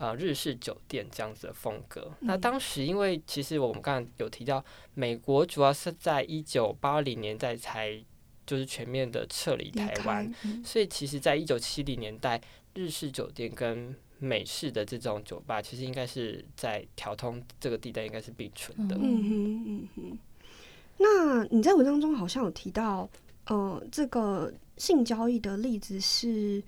[0.00, 2.08] 呃，日式酒店这样子的风格。
[2.20, 4.64] 那当时因为其实我们刚刚有提到，
[4.94, 8.00] 美国主要是在一九八零年代才
[8.46, 10.32] 就是全面的撤离台湾，
[10.64, 12.40] 所以其实在一九七零年代，
[12.74, 18.96] 日式酒店跟美式的这种酒吧，其实应该是在调通这个地带应该是并存的。
[18.96, 20.18] 嗯哼嗯哼。
[20.98, 23.08] 那你在文章中好像有提到，
[23.46, 26.62] 呃，这个性交易的例子是。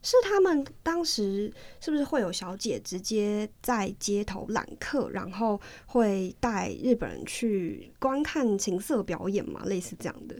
[0.00, 9.64] 是他们当时是不是会有小姐直接在街头揽客，然后会带日本人去观看情色表演嘛？
[9.64, 10.36] 类似这样的。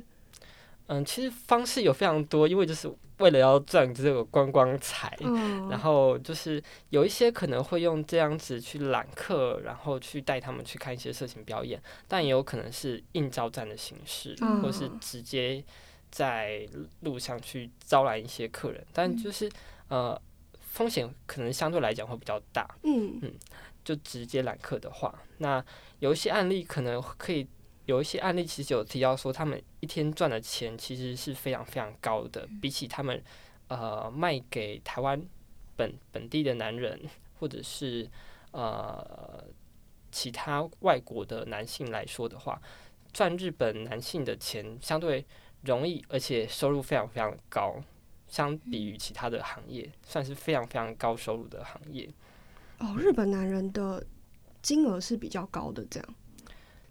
[0.88, 5.16] 嗯，其实方式有非常多，因为就是为了要赚这个观光财，
[5.70, 15.64] 然后就是有一些可能会用这样子去揽客，然后去带他们去看一些色情表演，但也有可能是应招战的形式，或是直接。
[16.10, 16.66] 在
[17.00, 19.46] 路上去招揽一些客人，但就是
[19.88, 20.18] 呃
[20.58, 22.66] 风险可能相对来讲会比较大。
[22.82, 23.34] 嗯嗯，
[23.84, 25.62] 就直接揽客的话，那
[25.98, 27.46] 有一些案例可能可以
[27.88, 33.22] 有一些案例，其实有提到说他们一天赚的钱其实是非常非常高的，比起他们
[33.68, 35.20] 呃卖给台湾
[35.74, 37.00] 本本地的男人
[37.38, 38.08] 或者是
[38.52, 39.42] 呃
[40.12, 42.60] 其他外国的男性来说的话，
[43.12, 45.26] 赚日本男性的钱相对。
[45.62, 47.82] 容易，而且收入非常非常高，
[48.28, 52.08] 相比于其他的行业，算是非常非常高收入的行业。
[52.78, 54.06] 哦，日本男人的
[54.62, 56.14] 金额是比较高的，这样。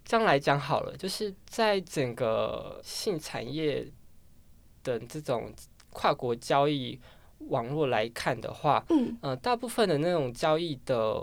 [0.08, 3.86] 这样来讲好了，就是在整个性产业
[4.82, 5.52] 的这种
[5.90, 6.98] 跨国交易
[7.50, 11.22] 网络来看的话，嗯，呃，大部分的那种交易的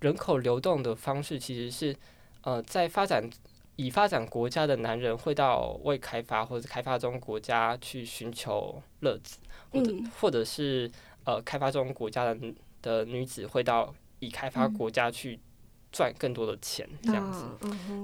[0.00, 1.96] 人口流动的方式，其实是
[2.42, 3.26] 呃在发展。
[3.78, 9.36] 已发展国家的男人会到未开发或者开发中国家去寻求乐子，
[9.70, 10.90] 或者或者是
[11.24, 12.34] 呃开发中国家的
[12.80, 15.38] 的女子会到已开发国家去
[15.92, 17.44] 赚更多的钱，这样子。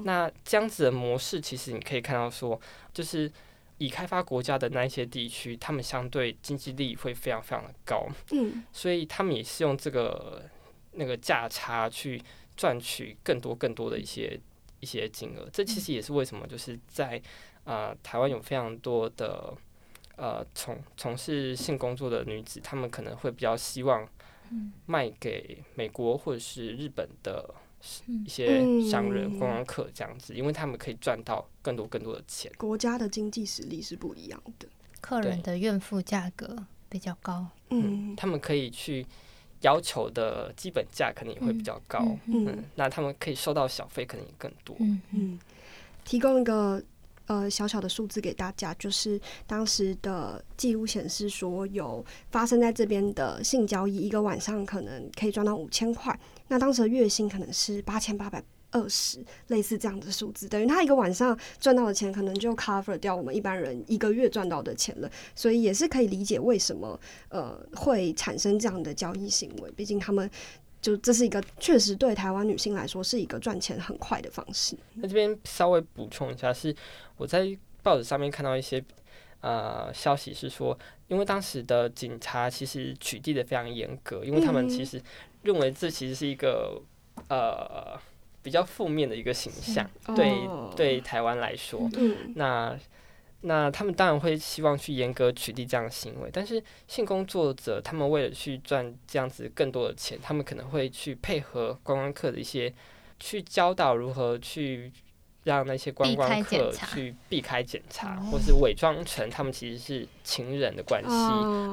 [0.05, 2.61] 那这样子的模式，其实你可以看到说，
[2.93, 3.31] 就是
[3.79, 10.43] 已开发国家的那一些地区，他们相对经济力会非常非常的高，嗯，所以他们也是用这个
[10.93, 12.23] 那个价差去
[12.57, 14.41] 赚取更多更多的一些。
[14.83, 17.23] 一些金额，这其实也是为什么就是在
[17.63, 19.55] 啊台湾有非常多的
[20.17, 24.05] 呃从从事性工作的女子，她们可能会比较希望
[24.87, 27.55] 卖给美国或者是日本的
[28.25, 32.51] 一些商人、观光客这样子，因为他们可以赚到更多更多的钱。
[32.57, 34.69] 国家的经济实力是不一样的，
[35.01, 39.07] 客人的怨妇价格比较高，嗯，他们可以去
[39.63, 45.01] 要求的基本价可能也会比较高，嗯嗯，那他们可以收到小费可能也更多，嗯。
[45.11, 45.39] 嗯，
[46.05, 46.83] 提供一个
[47.33, 56.19] 呃小小的数字给大家，就是当时的记录显示说，有发生在这边的性交易，一个晚上可能可以赚到五千块，
[56.49, 58.43] 那当时的月薪可能是八千八百。
[58.75, 69.71] 二十类似这样的数字，等于他一个晚上赚到的钱，可能就 cover 掉我们一般人一个月赚到的钱了，所以也是可以理解为什么呃会产生这样的交易行为。
[69.73, 70.31] 毕竟他们
[70.83, 74.77] 就这是一个确实对台湾女性来说是一个赚钱很快的方式。
[74.97, 76.75] 那这边稍微补充一下，是
[77.17, 78.85] 我在报纸上面看到一些
[79.41, 85.01] 呃消息，是说，因为当时的警察其实取缔的非常严格，因为他们其实
[85.43, 86.83] 认为这其实是一个
[87.29, 87.99] 呃。
[88.45, 90.35] 比较负面的一个形象，对
[90.75, 91.89] 对台湾来说，
[92.35, 92.77] 那
[93.43, 102.73] 那他们当然会希望去严格取缔这样的行为，但是性工作者他们为了去赚这样子更多的钱，他们可能会去配合观光客的一些
[103.19, 104.93] 去教导如何去
[105.45, 111.09] 让那些观光客去避开检查，或是伪装成他们其实是情人的关系，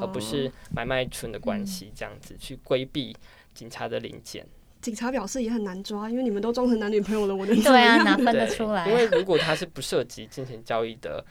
[0.02, 3.16] 而不是买卖春的关系，这样子去规避
[3.54, 4.44] 警察的临检。
[4.82, 8.90] 警察表示也很难抓，因为你们都装成男女朋友了，我能对啊，哪分得出来？
[8.90, 11.24] 因为如果他是不涉及金钱交易的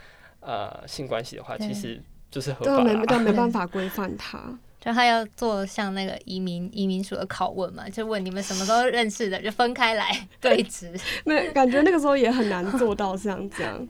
[0.48, 4.40] 呃性关系的话，其实就是合法，但没办法规范他。
[4.80, 10.08] 就他要做像那个移民移民署的拷问嘛，就问你们什么时候认识的，就分开来
[10.40, 10.90] 对质。
[11.26, 13.88] 那感觉那个时候也很难做到像这样。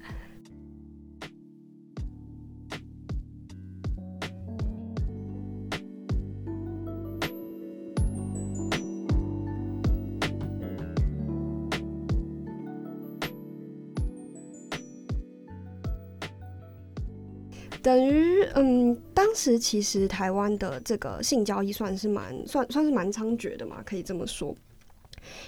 [17.82, 24.54] 等于，嗯，当时其实台湾的这个性交易算是蛮算算是蛮猖獗的嘛，可以这么说。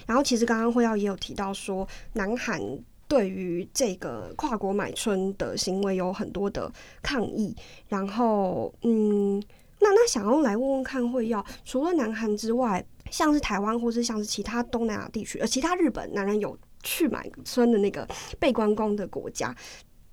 [0.05, 2.61] 然后，其实刚刚会耀也有提到说，南韩
[3.07, 7.55] 对于这个跨国买春的行为有很多的抗议。
[7.87, 9.41] 然后，嗯，
[9.79, 18.07] 那那想要来问问看会耀，除了南韩之外，像是台湾或是像是其他东南亚地区，呃，其他日本男人有去买春的那个
[18.39, 19.55] 被观光的国家。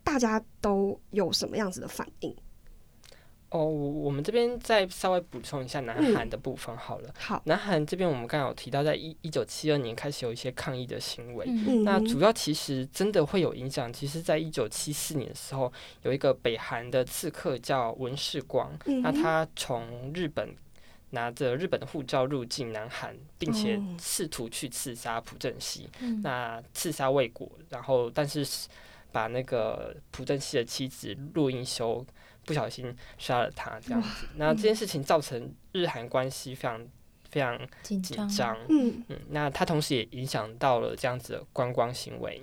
[0.09, 2.35] 大家都有什么样子的反应？
[3.51, 7.13] 哦，我们这边再稍微补充一下南韩的部分好了。
[7.19, 11.45] 好，南韩这边我们刚刚有提到，在一一九七二年开始有一些抗议的行为。
[11.47, 13.93] 嗯，那主要其实真的会有影响。
[13.93, 15.71] 其实，在一九七四年的时候，
[16.05, 20.57] 有一个北韩的刺客叫文世光，那他从日本
[21.11, 25.87] 拿着日本的护照入境南韩，并且试图去刺杀朴正熙。
[26.23, 28.47] 那刺杀未果，然后但是。
[29.13, 32.05] 把那个朴正熙的妻子陆英修
[32.45, 34.27] 不小心杀了他，这样子。
[34.37, 36.87] 那这件事情造成日韩关系非常
[37.31, 38.57] 非常紧张。
[38.69, 42.43] 嗯嗯，那他同时也影响到了这样子的观光行为。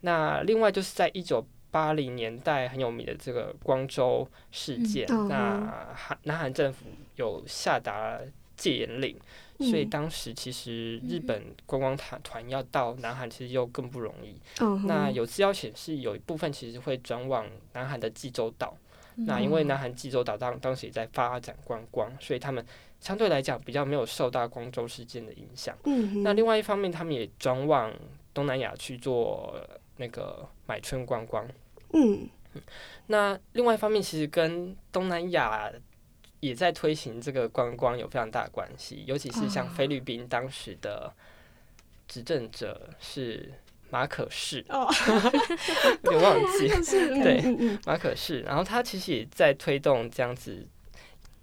[0.00, 6.86] 那另外就是在一九八零年代很有名的这个光州事件，那韩南韩政府
[7.16, 8.18] 有下达
[8.56, 9.16] 戒严令。
[9.60, 14.34] 所以当时其实日本观光团团要到南韩，其实又更不容易。
[14.86, 18.74] 那有资料显示，有一部分其实会转往南韩的济州岛。
[19.16, 22.64] 那因为南韩济州岛当当时也在发展观光，所以他们
[23.00, 25.76] 相对来讲比较没有受到光州事件的影响。
[26.24, 27.92] 那另外一方面，他们也转往
[28.32, 29.54] 东南亚去做
[29.98, 31.46] 那个买春观光。
[31.92, 32.26] 嗯，
[33.08, 35.70] 那另外一方面，其实跟东南亚。
[36.40, 41.12] 也在推行这个观光有非常大的关系，尤其是像菲律宾当时的
[42.08, 43.52] 执政者是
[43.90, 44.64] 马可士，
[46.04, 46.68] 有点忘记，
[47.22, 50.66] 对，马可士，然后他其实也在推动这样子，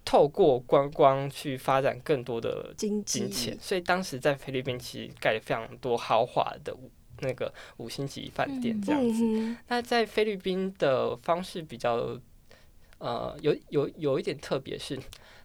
[0.04, 6.76] 透过观光去发展更多的金钱，所以当时在菲律宾其实盖了非常多豪华的
[7.20, 9.56] 那个五星级饭店这样子。
[9.68, 12.20] 那在菲律宾的方式比较。
[13.00, 15.00] 呃，有有有一点特别，是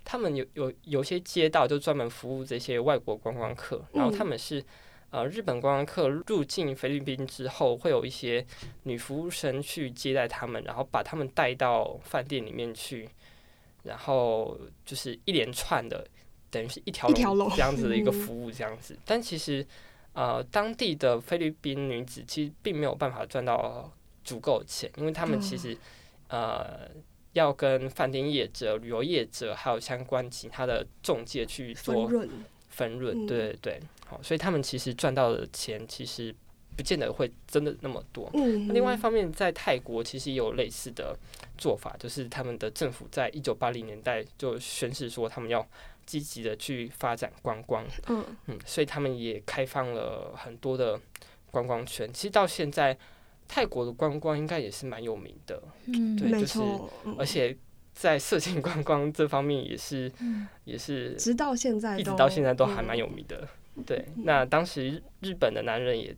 [0.04, 4.64] 他们有有有些街道就专门服务这些外国观光客，然后他们是
[5.10, 8.44] 呃日本观光客入境菲律宾之后，会有一些
[8.84, 13.06] 女服务生去接待他们，然后把他们带到饭店里面去，
[13.82, 16.06] 然后就是一连串的，
[16.50, 18.98] 等于是一条龙这样子的一个服务这样子。
[19.04, 19.64] 但其实
[20.14, 23.92] 呃，当地的菲律宾女子其实并没有办法赚到
[24.24, 25.76] 足够钱，因为他们其实
[26.28, 26.88] 呃。
[27.32, 32.08] 要跟饭店业者、旅游业者还有相关其他的中介去做
[32.68, 36.34] 分润，对对对，好，所以他们其实赚到的钱其实
[36.76, 38.30] 不见得会真的那么多。
[38.32, 41.14] 另外一方面，在泰国其实也有类似的
[41.58, 45.66] 做法，就是他们的政府在一九八零年代就宣示说他们要
[46.06, 50.98] 积极的去发展观光，嗯嗯，所以他们也开放了很多的
[51.50, 52.10] 观光圈。
[52.12, 52.96] 其实到现在，
[53.54, 56.58] 泰国的观光应该也是蛮有名的，嗯，对，就是
[57.18, 57.54] 而且
[57.92, 60.10] 在色情 观光这方面也是，
[60.64, 63.46] 也是直到现在一直到现在都还蛮有名的。
[63.84, 66.16] 对，那当时日本的男人也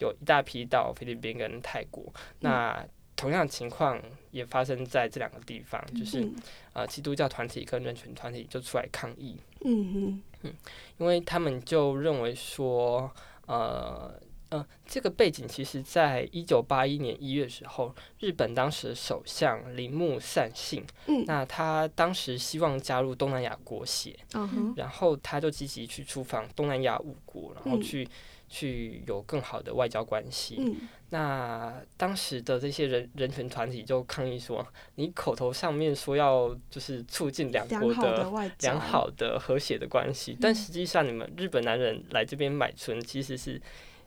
[0.00, 3.98] 有一大批到菲律宾跟泰国，那同样情况
[4.30, 6.30] 也发生在这两个地方，就是
[6.74, 10.22] 呃基督教团体跟人权团体就出来抗议，嗯嗯。
[10.42, 10.52] 嗯，
[10.98, 13.10] 因为他们就认为说，
[13.46, 14.12] 呃
[14.56, 28.08] 呃，这个背景其实在一九八一年一月时候，日本当时的首相铃木善信，嗯，那他当时希望加入东南亚国协，嗯然后他就积极去出访东南亚五国，然后去
[28.48, 30.56] 去有更好的外交关系。
[30.58, 38.30] 嗯，那当时的这些人人权团体就抗议说，你口头上面说要就是促进两国的
[38.60, 43.60] 良好的和谐的关系，但实际上你们日本男人来这边买春其实是。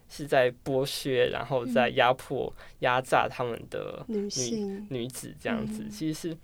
[0.09, 6.37] 是在剥削，然后在压迫、压榨他们的女女子这样子，其实是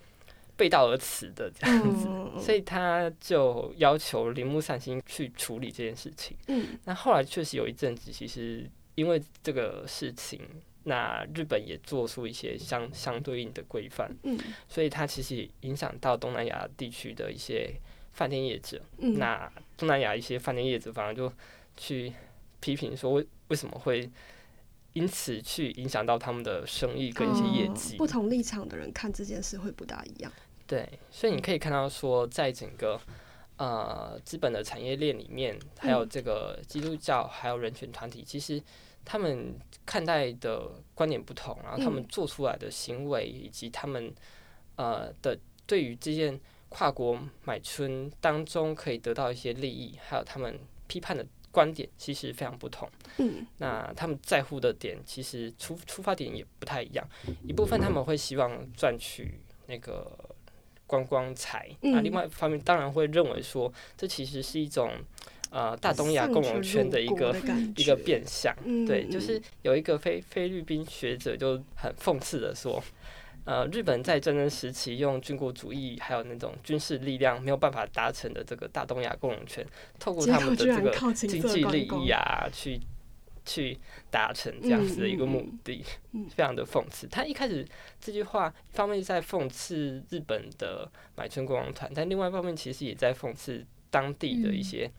[0.56, 2.08] 背道而驰的这样子，
[2.40, 6.38] 所以他就要求铃木善心去处理这件事情。
[6.48, 10.40] 嗯，那后来确实有一阵子，其实因为这个事情，
[10.84, 14.16] 那日本也做出一些相相对应的规范。
[14.24, 14.38] 嗯，
[14.70, 17.74] 所以它其实影响到东南亚地区的一些
[18.14, 18.80] 饭店业者。
[19.00, 21.34] 嗯，那东南亚一些饭店业者反而就
[21.76, 22.14] 去。
[22.62, 24.10] 批评说为为什么会
[24.94, 27.98] 因此去影响到他们的生意跟一些业绩？
[27.98, 30.32] 不同立场的人看这件事会不大一样。
[30.66, 33.00] 对，所以你可以看到说，在整个
[33.58, 38.62] 呃资本的产业链里面，还有这个基督教还有人权团体，其实
[39.04, 39.54] 他们
[39.86, 44.12] 看待的观点不同，然后他们做出来的行为以及他们
[44.78, 45.38] 呃的
[45.68, 46.40] 对于这件
[46.70, 51.24] 跨国买春当中可以得到一些利益，还有他们批判的。
[51.56, 52.90] 观点其实非常不同，
[53.20, 57.08] 嗯，那他们在乎的点其实出出发点也不太一样。
[57.48, 60.12] 一部分他们会希望赚取那个
[60.86, 64.92] 观光财，那另外一方面当然会认为说，这其实是一种
[65.50, 67.34] 呃大东亚共荣圈的一个
[67.78, 68.54] 一个变相。
[68.86, 72.84] 对，就是有一个菲菲律宾学者就很讽刺的说。
[73.46, 79.66] 呃，日本在战争时期用军国主义还有那种军事力量没有办法达成的这个大东亚共荣圈，
[80.00, 82.80] 透过他们的这个经济利益啊，去
[83.46, 83.78] 去
[84.10, 85.86] 达成这样子的一个目的，
[86.36, 87.06] 非常的讽刺。
[87.06, 87.64] 他一开始
[88.02, 94.90] 这句话一方面在讽刺日本的买春观光团，但另外一方面其实也在讽刺当地的一些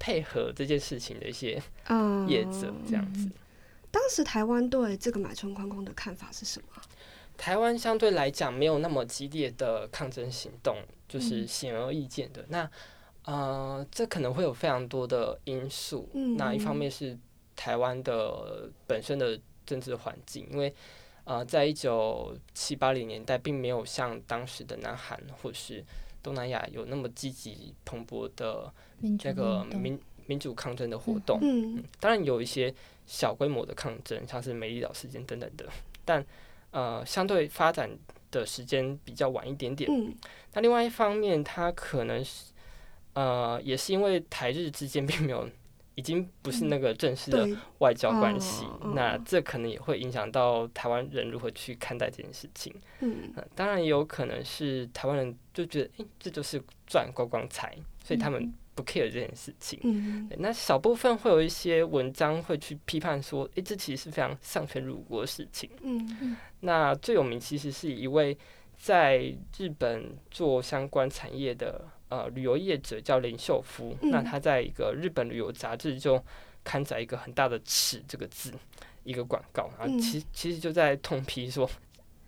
[0.00, 1.62] 配合这件事情的一些
[2.26, 3.30] 业者这样子。
[3.92, 6.82] 当时台湾对这个买春观光的看法是什么？
[7.36, 10.76] 台湾相对来讲没有那么激烈的抗争行动，
[11.08, 12.44] 就是显而易见的。
[12.48, 12.70] 那
[13.24, 16.08] 呃，这可能会有非常多的因素。
[16.36, 17.16] 那一方面是
[17.54, 20.72] 台湾的本身的政治环境，因为
[21.24, 25.84] 呃，在一九七八零年代，并没有像当时的南韩或是
[26.20, 28.72] 东南亚有那么积极蓬勃的
[29.18, 31.38] 这个民民主抗争的活动。
[31.42, 32.74] 嗯，当然有一些
[33.06, 35.68] 小规模的抗争，像是美丽岛事件等等的，
[36.04, 36.24] 但
[36.72, 37.88] 呃，相对发展
[38.30, 39.90] 的时间比较晚一点点。
[39.90, 40.14] 嗯，
[40.54, 42.52] 那另外一方面，它可能是
[43.12, 45.48] 呃，也是因为台日之间并没有，
[45.94, 47.48] 已经不是那个正式的
[47.78, 48.66] 外交关系。
[48.94, 52.74] 那这可能也会影响到台湾人如何去看待这件事情。
[53.00, 58.52] 嗯，当然也有可能是台湾人就觉得，哎，这就是赚观光财，所以他们。
[58.74, 68.36] 不 care 这件事情，嗯，那小部分会有一些文章会去批判说，诶，这其实是非常丧权辱国的事情，嗯，那最有名其实是一位
[68.78, 76.22] 在日本做相关产业的呃旅游业者叫林秀夫，那他在一个日本旅游杂志就
[76.64, 78.52] 刊载一个很大的“耻”这个字
[79.04, 81.68] 一个广告，然后其其实就在痛批说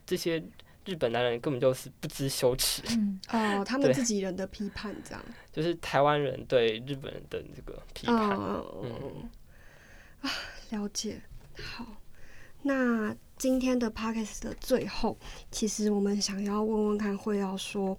[0.05, 0.43] 这些。
[0.85, 8.31] 日本男人根本就是不知羞耻嗯哦， 他们自己人的批判这样，就是台湾人对日本人的这个批判。
[8.39, 9.29] 嗯
[10.21, 10.31] 啊，
[10.71, 11.21] 了解。
[11.63, 11.87] 好，
[12.63, 15.17] 那今天的 podcast 的最后，
[15.51, 17.97] 其实我们想要问问看，会要说，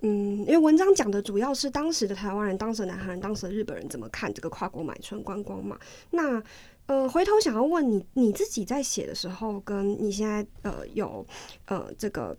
[0.00, 5.78] 嗯，因为文章讲的主要是当时的台湾人、当时的南韩人、当时的日本人怎么看这个跨国买春观光嘛？
[6.10, 6.42] 那
[6.86, 11.26] 呃，回头想要问你，你自己在写的时候，跟你现在呃有
[11.66, 12.36] 呃这个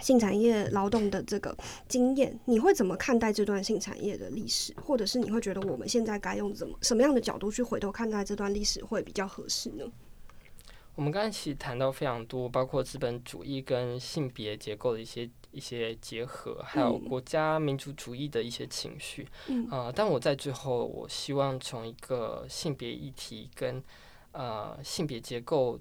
[0.00, 1.56] 性产业劳动的这个
[1.88, 4.72] 经验，你会怎么看待这段性产业的历史？
[4.80, 9.84] 或者是你会觉得我们现在该用怎么什么样的角度去回头看待这段历史会比较合适呢？
[10.94, 19.26] 我们刚才其实谈到非常多，包括资本主义跟性别结构的一些一些结合，还有国家民族主义的一些情绪。
[19.48, 23.82] 嗯，呃，但我在最后，我希望从一个性别议题跟
[24.32, 25.78] 呃性别结构。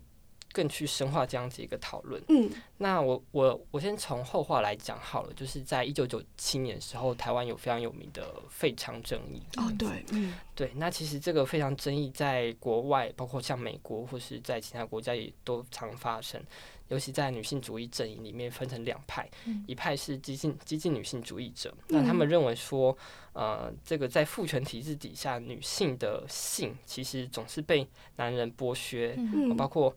[0.53, 2.21] 更去深化这样子一个讨论。
[2.29, 9.41] 嗯，那我我我先从后话来讲好了，就是在一九九七年时候，台湾有非常有名的废娼争议。
[9.57, 10.71] 哦，对，嗯，对。
[10.75, 16.41] 那其实这个废娼争议在国外，包括像美国或是在其他国家也都常发生。
[16.89, 19.25] 尤其在女性主义阵营里面分成两派，
[19.65, 22.97] 一派是激进激进女性主义者，那他们认为说，
[23.31, 27.87] 呃，这个在父权体制底下，女性的性其实总是被
[28.17, 29.17] 男人剥削，
[29.57, 29.95] 包括。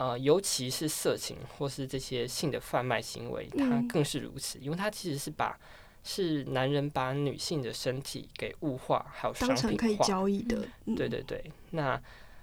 [0.00, 5.60] 呃，尤其是色情或是这些性的贩卖行为，它更是如此，因为它其实是把
[6.02, 10.66] 是男人把女性的身体给物化，还有商品可以交易的。
[10.96, 12.00] 对对对，那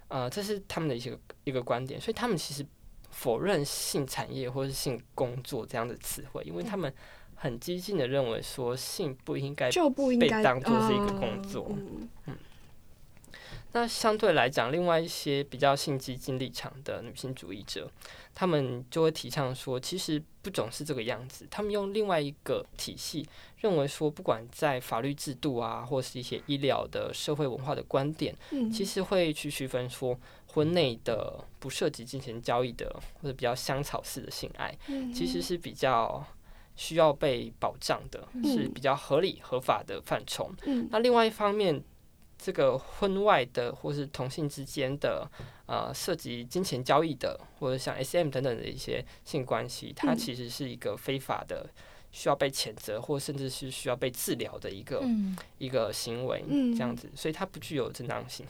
[0.07, 2.63] 呃，这是他们的一些一个观点，所以他们其实
[3.09, 6.93] 否认性产业或是性工作这样的词汇，因为他们
[7.33, 11.75] 很激进的认为说性不应该就不应该被当做是一个工作，
[12.27, 12.37] 嗯。
[13.73, 17.87] 那相对来讲，另外一些比较性激进立场的女性主义者，
[18.33, 21.45] 他们就会提倡说，其实不总是这个样子。
[21.51, 28.35] 他们用另外一个体系，认为说，不管在法律制度啊，或是一些医疗的社会文化的观点，
[28.73, 32.89] 其实会去区分说，婚内的不涉及金钱交易的，
[33.21, 34.75] 或者比较香草式的性爱，
[35.13, 36.25] 其实是比较
[36.75, 40.49] 需要被保障的，是比较合理合法的范畴。
[40.89, 41.83] 那另外一方面。
[42.37, 45.29] 这个婚外的或是同性之间的，
[45.65, 48.29] 呃，涉及金钱交易的，或者像 S.M.
[48.29, 51.67] 等等的一些性关系，它其实是一个非法的，
[52.11, 55.03] 需要被谴责，或甚至是需要被治疗的一个
[55.57, 56.43] 一个行为，
[56.75, 58.45] 这样子，所以它不具有正当性。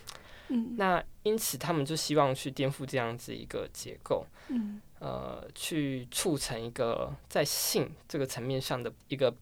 [0.77, 4.25] 那因此他们就希望去颠覆这样子一个结构，
[4.99, 9.33] 呃，去促成一个在性这个层面上的一个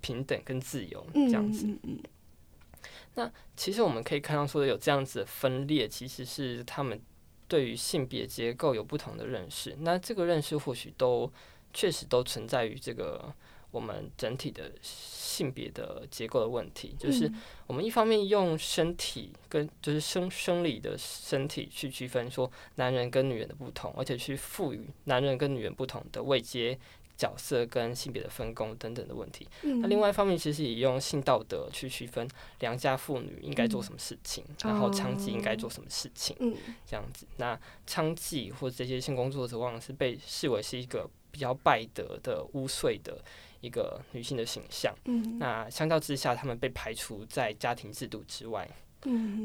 [0.00, 1.66] 平等跟自由，这样子。
[3.14, 7.00] 那其实我们可以看到，说有这样子的分裂，其实是他们
[7.46, 9.76] 对于性别结构有不同的认识。
[9.80, 11.32] 那这个认识或许都
[11.72, 13.32] 确实都存在于这个
[13.70, 16.96] 我们整体的性别的结构的问题。
[16.98, 17.30] 就是
[17.66, 26.78] 我们一方面用身体跟就是生生理的身体去区分说男人跟女人的不同，而且去赋予男人跟女人不同的位阶。
[27.16, 29.46] 角色跟性别的分工等等的问题。
[29.62, 32.28] 那另外一方面，其实也用性道德去区分
[32.60, 36.36] 良家妇女应该做什么事情，然后娼妓应该做什么事情。
[36.86, 43.22] 这样子，那娼妓或者这些性工作者，往往是被视为是一个比较败德的污秽的
[43.60, 44.94] 一个女性的形象。
[45.38, 48.68] 那相较之下，他们被排除在家庭制度之外。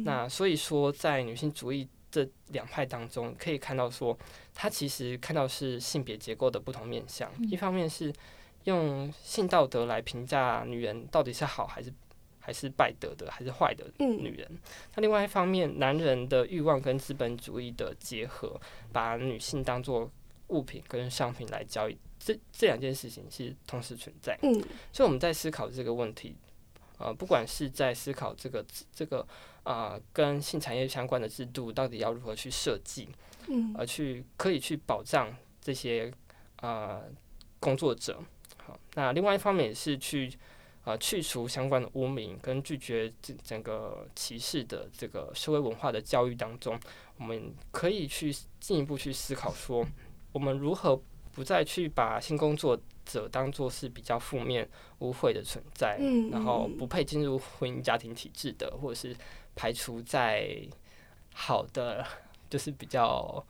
[0.03, 1.87] 那所以说，在女性主义。
[2.11, 4.17] 这两派当中，可以看到说，
[4.53, 7.31] 他其实看到是性别结构的不同面向。
[7.49, 8.13] 一方面是
[8.65, 11.93] 用性道德来评价女人到底是好还是
[12.39, 14.49] 还是败德的，还是坏的女人。
[14.95, 18.59] 那另外一方面，男人的欲望跟资本主义的结合，
[18.91, 20.09] 把女性当做
[20.47, 24.37] 物品跟商品来交易，这这两件事情是同时存在。
[24.41, 24.53] 嗯，
[24.91, 26.35] 所以我们在思考这个问题。
[26.97, 29.25] 呃，不管是在思考这个这个
[29.69, 33.07] 啊，跟性产业相关的制度到底要如何去设计，
[33.47, 36.11] 嗯，而去可以去保障这些
[36.55, 36.99] 啊
[37.59, 38.19] 工作者。
[38.57, 40.33] 好，那另外一方面也是去
[40.83, 46.79] 啊去除相关的污名，跟拒绝整整个歧视的这个社会文化的教育当中，
[47.17, 49.85] 我们可以去进一步去思考说，
[50.31, 50.99] 我们如何
[51.31, 52.75] 不再去把性工作。
[53.05, 55.97] 者当做是比较负面污秽的存在，
[56.31, 59.15] 然后不配进入婚姻家庭体制的，或者是
[59.59, 60.65] 排除在
[61.33, 62.05] 好的，
[62.49, 63.45] 就是比较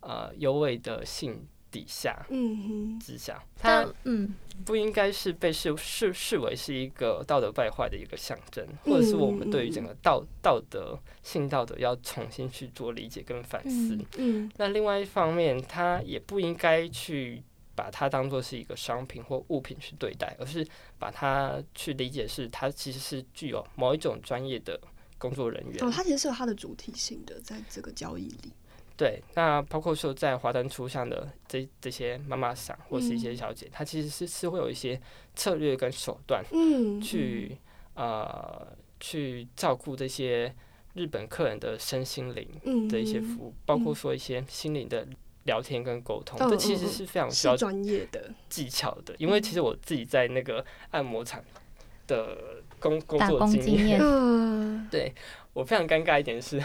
[0.00, 4.34] 呃优位的性底下，嗯之下，它嗯
[4.64, 13.96] 不应该是被视视视为是一个道德败坏的一个象征，或者是我们对于整个道道德性道德要重新去做理解跟反思。
[14.16, 17.40] 嗯，那另外一方面，它也不应该去。
[17.74, 20.64] 把它当做是一个商品或物品去对待，而是
[20.98, 24.78] 把它去理解是它其实是具有某一种专业的
[25.22, 25.84] 工作人员。
[25.84, 28.52] 哦，它其实是有它的主体性的，在这个交易里。
[28.96, 35.00] 对，那包括说在华灯初上的这这些妈妈桑或是一些小姐，她其实是是会有一些
[35.36, 37.56] 策略跟手段，嗯，去
[37.94, 38.66] 呃
[38.98, 40.52] 去照顾这些
[40.94, 45.06] 日本客人的身心灵的一些服务，包括说一些心灵的。
[45.44, 49.12] 聊天跟沟通，这其实是非常需要专业的技巧的。
[49.18, 51.42] 因为其实我自己在那个按摩场
[52.06, 54.00] 的工工作经验，
[54.90, 55.14] 对
[55.52, 56.62] 我非常尴尬一点是，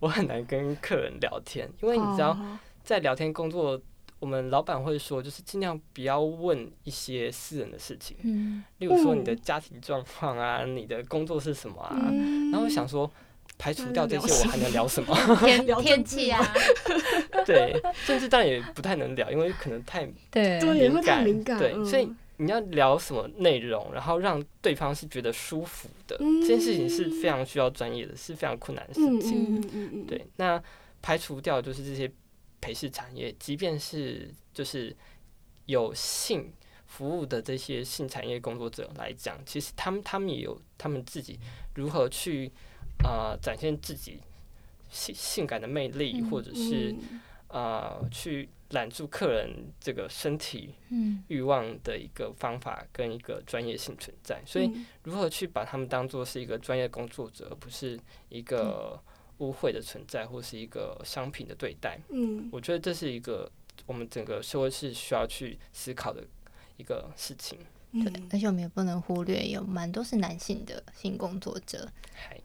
[0.00, 2.38] 我很难跟客人聊天，因为你知道，
[2.84, 3.78] 在聊天工作，
[4.20, 13.10] 我们老板会说，就是尽量不要问一些私人的事情，嗯，例如说你的家庭状况啊，你的工作是什么啊，嗯然后想说。
[13.58, 15.16] 排除掉这些，我还能聊什么？
[15.40, 16.46] 天聊天气啊，
[17.46, 21.18] 对，甚至当然也不太能聊，因为可能太对对也会敏感。
[21.18, 30.06] 太敏感对，嗯所以你要聊什么内容，然后让对方是觉得舒服的，嗯这件事情是非常需要专业的，是非常困难的事嗯情。
[30.06, 30.62] 对，那
[31.00, 32.10] 排除掉就是这些
[32.60, 34.94] 陪侍产业，即便是就是
[35.66, 36.52] 有性
[36.86, 41.38] 服务的这些性产业工作者来讲，其实他们他们也有他们自己
[41.74, 42.50] 如何去
[43.02, 44.20] 呃展现自己
[44.90, 51.22] 性性感的魅力，嗯或者是嗯呃去揽住客人这个身体嗯。
[51.28, 54.86] 欲望的一个方法跟一个专业性存在，所以嗯。
[55.04, 57.98] 如何去把他们当做是一个专业工作者，而不是
[58.28, 59.00] 一个
[59.38, 61.98] 污秽的存在，或是一个商品的对待。
[62.08, 62.48] 嗯。
[62.52, 63.50] 我觉得这是一个
[63.86, 66.24] 我们整个社会是需要去思考的
[66.76, 67.58] 一个事情。
[67.92, 72.38] 对嗯，而且我们也不能忽略，有蛮多是男性的性工作者，嗨，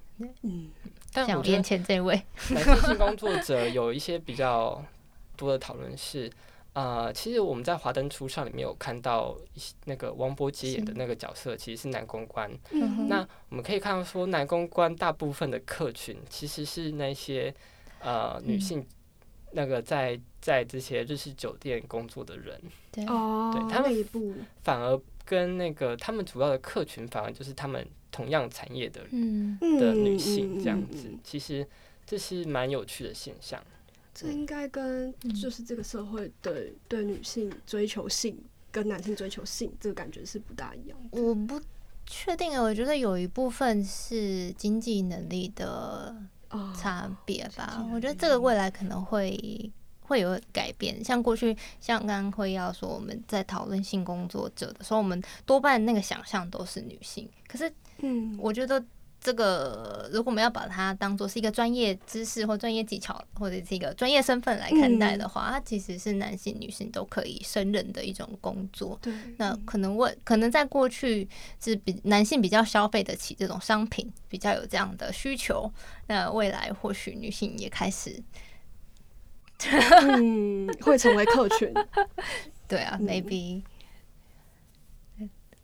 [0.43, 0.69] 嗯。
[1.11, 2.15] 像我眼但我觉得前这位，
[2.51, 4.81] 男性性工作者有一些比较
[5.41, 6.31] 多的讨论是。
[6.73, 9.37] 呃，其实我们在《华灯初上》里面有看到
[9.83, 12.49] 那个王伯杰演的那个角色，其实是男公关。
[12.71, 17.53] 嗯那我们可以看到说，男公关大部分的客群其实是那些
[17.99, 18.87] 呃女嗯性，
[19.51, 22.57] 那个在在这些日式酒店工作的人，
[22.89, 31.19] 对，哦，对他们反而跟那个他们主要的客群，反而就是他们同样产业的嗯的嗯女性这样子嗯。
[31.21, 31.67] 其实
[32.05, 33.61] 这是蛮有趣的现象。
[34.13, 38.37] 这应该跟嗯就是这个社会对对女性追求性
[38.71, 41.21] 跟男性追求性这个感觉是不大一样的。
[41.21, 41.61] 我不
[42.05, 46.15] 确定啊，我觉得有一部分是经济能力的
[46.49, 51.01] 哦差别吧我觉得这个未来可能会会有改变。
[51.01, 57.29] 像过去，像刚刚会要说我们在讨论性工作者的时候，我们多半那个想象都是女性。
[57.47, 58.83] 可是嗯，我觉得
[59.23, 68.97] 这个，如果我们要把它当做是一个专业知识或专业技巧，或者是一个专业身份来看待的话，它其实是男性、女性都可以胜任的一种工作。
[68.99, 71.29] 对，那可能我可能在过去
[71.63, 75.71] 是比男性比较消费得起这种商品，比较有这样的需求。
[76.07, 78.19] 那未来或许女性也开始，
[80.01, 81.71] 嗯，会成为客群。
[82.67, 83.63] 对啊、嗯 m a y b e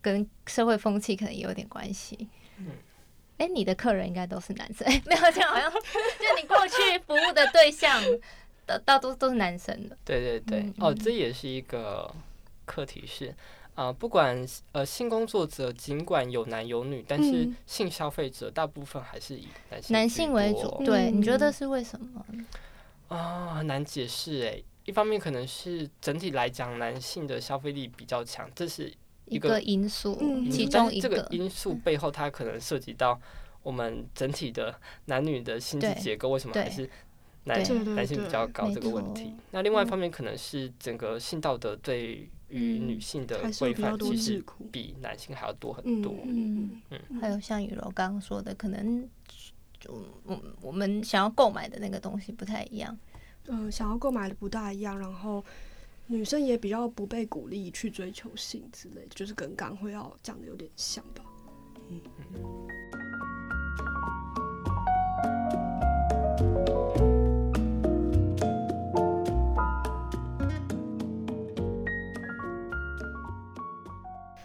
[0.00, 2.28] 跟社会风气可能也有点关系。
[3.38, 8.02] 哎、你的客人应该都是男生，哎、 没有这样，好像就你过去服务的对象，
[8.66, 9.96] 大大多都是男生的。
[10.04, 12.12] 对对对，嗯哦，嗯这也是一个
[12.64, 13.34] 课题是。
[13.74, 22.24] 啊、不管呃性工作者尽管有男有女，但是嗯性消费者大部分还是以男性男性为主，对，你觉嗯得是为什么？
[23.06, 24.60] 啊、很难解释哎。
[24.84, 28.92] 一方面可能是整体来讲，男性的消费力比较强，这是
[29.30, 30.50] 一个因素，嗯。
[30.50, 31.26] 其中一个。
[31.30, 33.20] 因素背后，它可能涉及到
[33.62, 34.74] 我们整体的
[35.06, 36.88] 男女的薪资结构为什么还是
[37.44, 37.58] 男
[37.94, 39.34] 男性比较高这个问题。
[39.50, 42.88] 那另外一嗯方面，可能是整个性道德对于嗯。
[42.88, 46.14] 女性的规范，其实比男性还要多很嗯多。
[46.24, 46.80] 嗯。
[46.90, 47.20] 嗯。
[47.20, 49.08] 还有像雨柔刚刚说的，可能
[49.78, 49.92] 就
[50.24, 52.96] 我我们想要购买的那个东西不太一样。
[53.50, 55.42] 嗯，想要购买的不大一样，然后
[56.10, 61.22] 女生也比较不被鼓励去追求性之类，就是跟刚会要讲的有点像吧。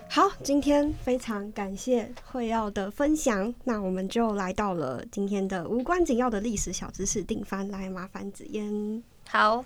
[0.09, 9.01] 好，今天非常感谢惠耀的分享，那我们就来到了今天的无关紧要的历史小知识定番，来麻烦子嫣。
[9.29, 9.63] 好，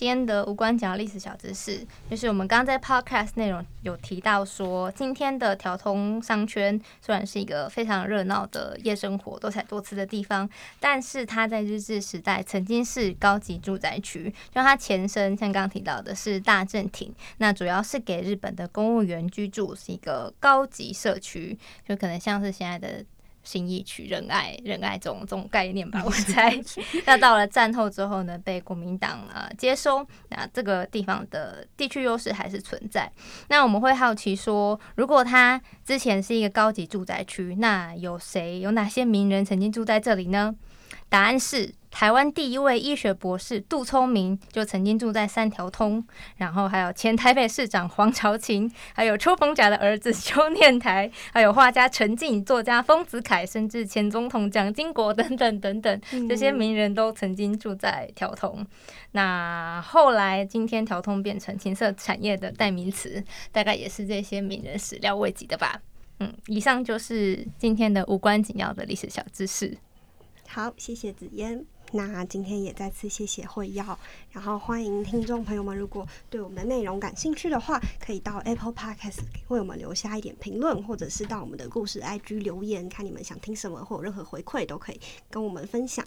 [0.00, 10.48] 今天的无关紧要历史小知识，就是我们刚刚在 podcast 内容有提到说，今天的条通商圈虽然是一个非常热闹的夜生活、多彩多姿的地方，
[10.80, 23.04] 但是它在日治时代曾经是高级住宅区，就它前身像刚刚提到的是大正町，那主要是给日本的公务员居住，是一个高级社区，就可能像是现在的。
[23.50, 26.56] 新义取仁爱仁爱这种这种概念吧， 我猜。
[27.04, 33.10] 那到了战后之后呢，被国民党呃接收，那这个地方的地区优势还是存在。
[33.48, 40.54] 那我们会好奇说，如果它之前是一个高级住宅区，那有谁有哪些名人曾经住在这里呢？
[41.08, 46.04] 答案是台湾第一位医学博士杜聪明就曾经住在三条通，
[46.36, 58.64] 然后还有前台北市长黄朝琴，还有邱逢甲的儿子邱念台，还有画家陈进、作家丰子恺，甚至前总统蒋经国等等等等，这些名人都曾经住在条通。
[59.10, 65.80] 那后来今天条通变成情色产业的代名词，大概也是这些名人始料未及的吧。
[66.20, 69.76] 嗯，以上就是今天的无关紧要的历史小知识。
[70.52, 71.64] 好，谢谢紫嫣。
[71.92, 73.96] 那今天也再次谢谢会要，
[74.32, 86.04] 然后欢迎听众朋友们，如果对我们的内容感兴趣的话，可以到 Apple Podcast 为我们留下一点评论，或者是到我们的故事 IG 留言，看你们想听什么，或有任何回馈都可以跟我们分享。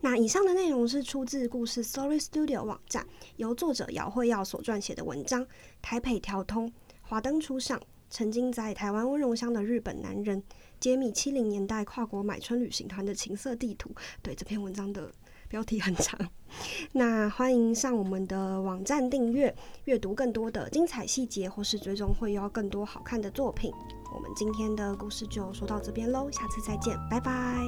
[0.00, 3.06] 那以上的内容是出自故事 Story Studio 网站，
[3.36, 5.46] 由作者姚慧耀所撰写的文章。
[5.82, 6.72] 台北调通，
[7.02, 7.78] 华灯初上。
[8.08, 10.40] 曾经在台湾温柔乡的日本男人，
[10.80, 13.90] 揭秘七零年代跨国买春旅行团的情色地图。
[14.22, 15.10] 对这篇文章的
[15.48, 16.18] 标题很长，
[16.92, 19.54] 那欢迎上我们的网站订阅，
[19.84, 23.72] 阅读更多的精彩细节，或是追踪会邀更多好看的作品。
[24.14, 27.62] 我们今天的故事就说到这边喽，下次再见，拜拜，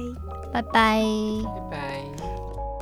[0.51, 1.03] 拜拜，
[1.43, 2.78] 拜拜。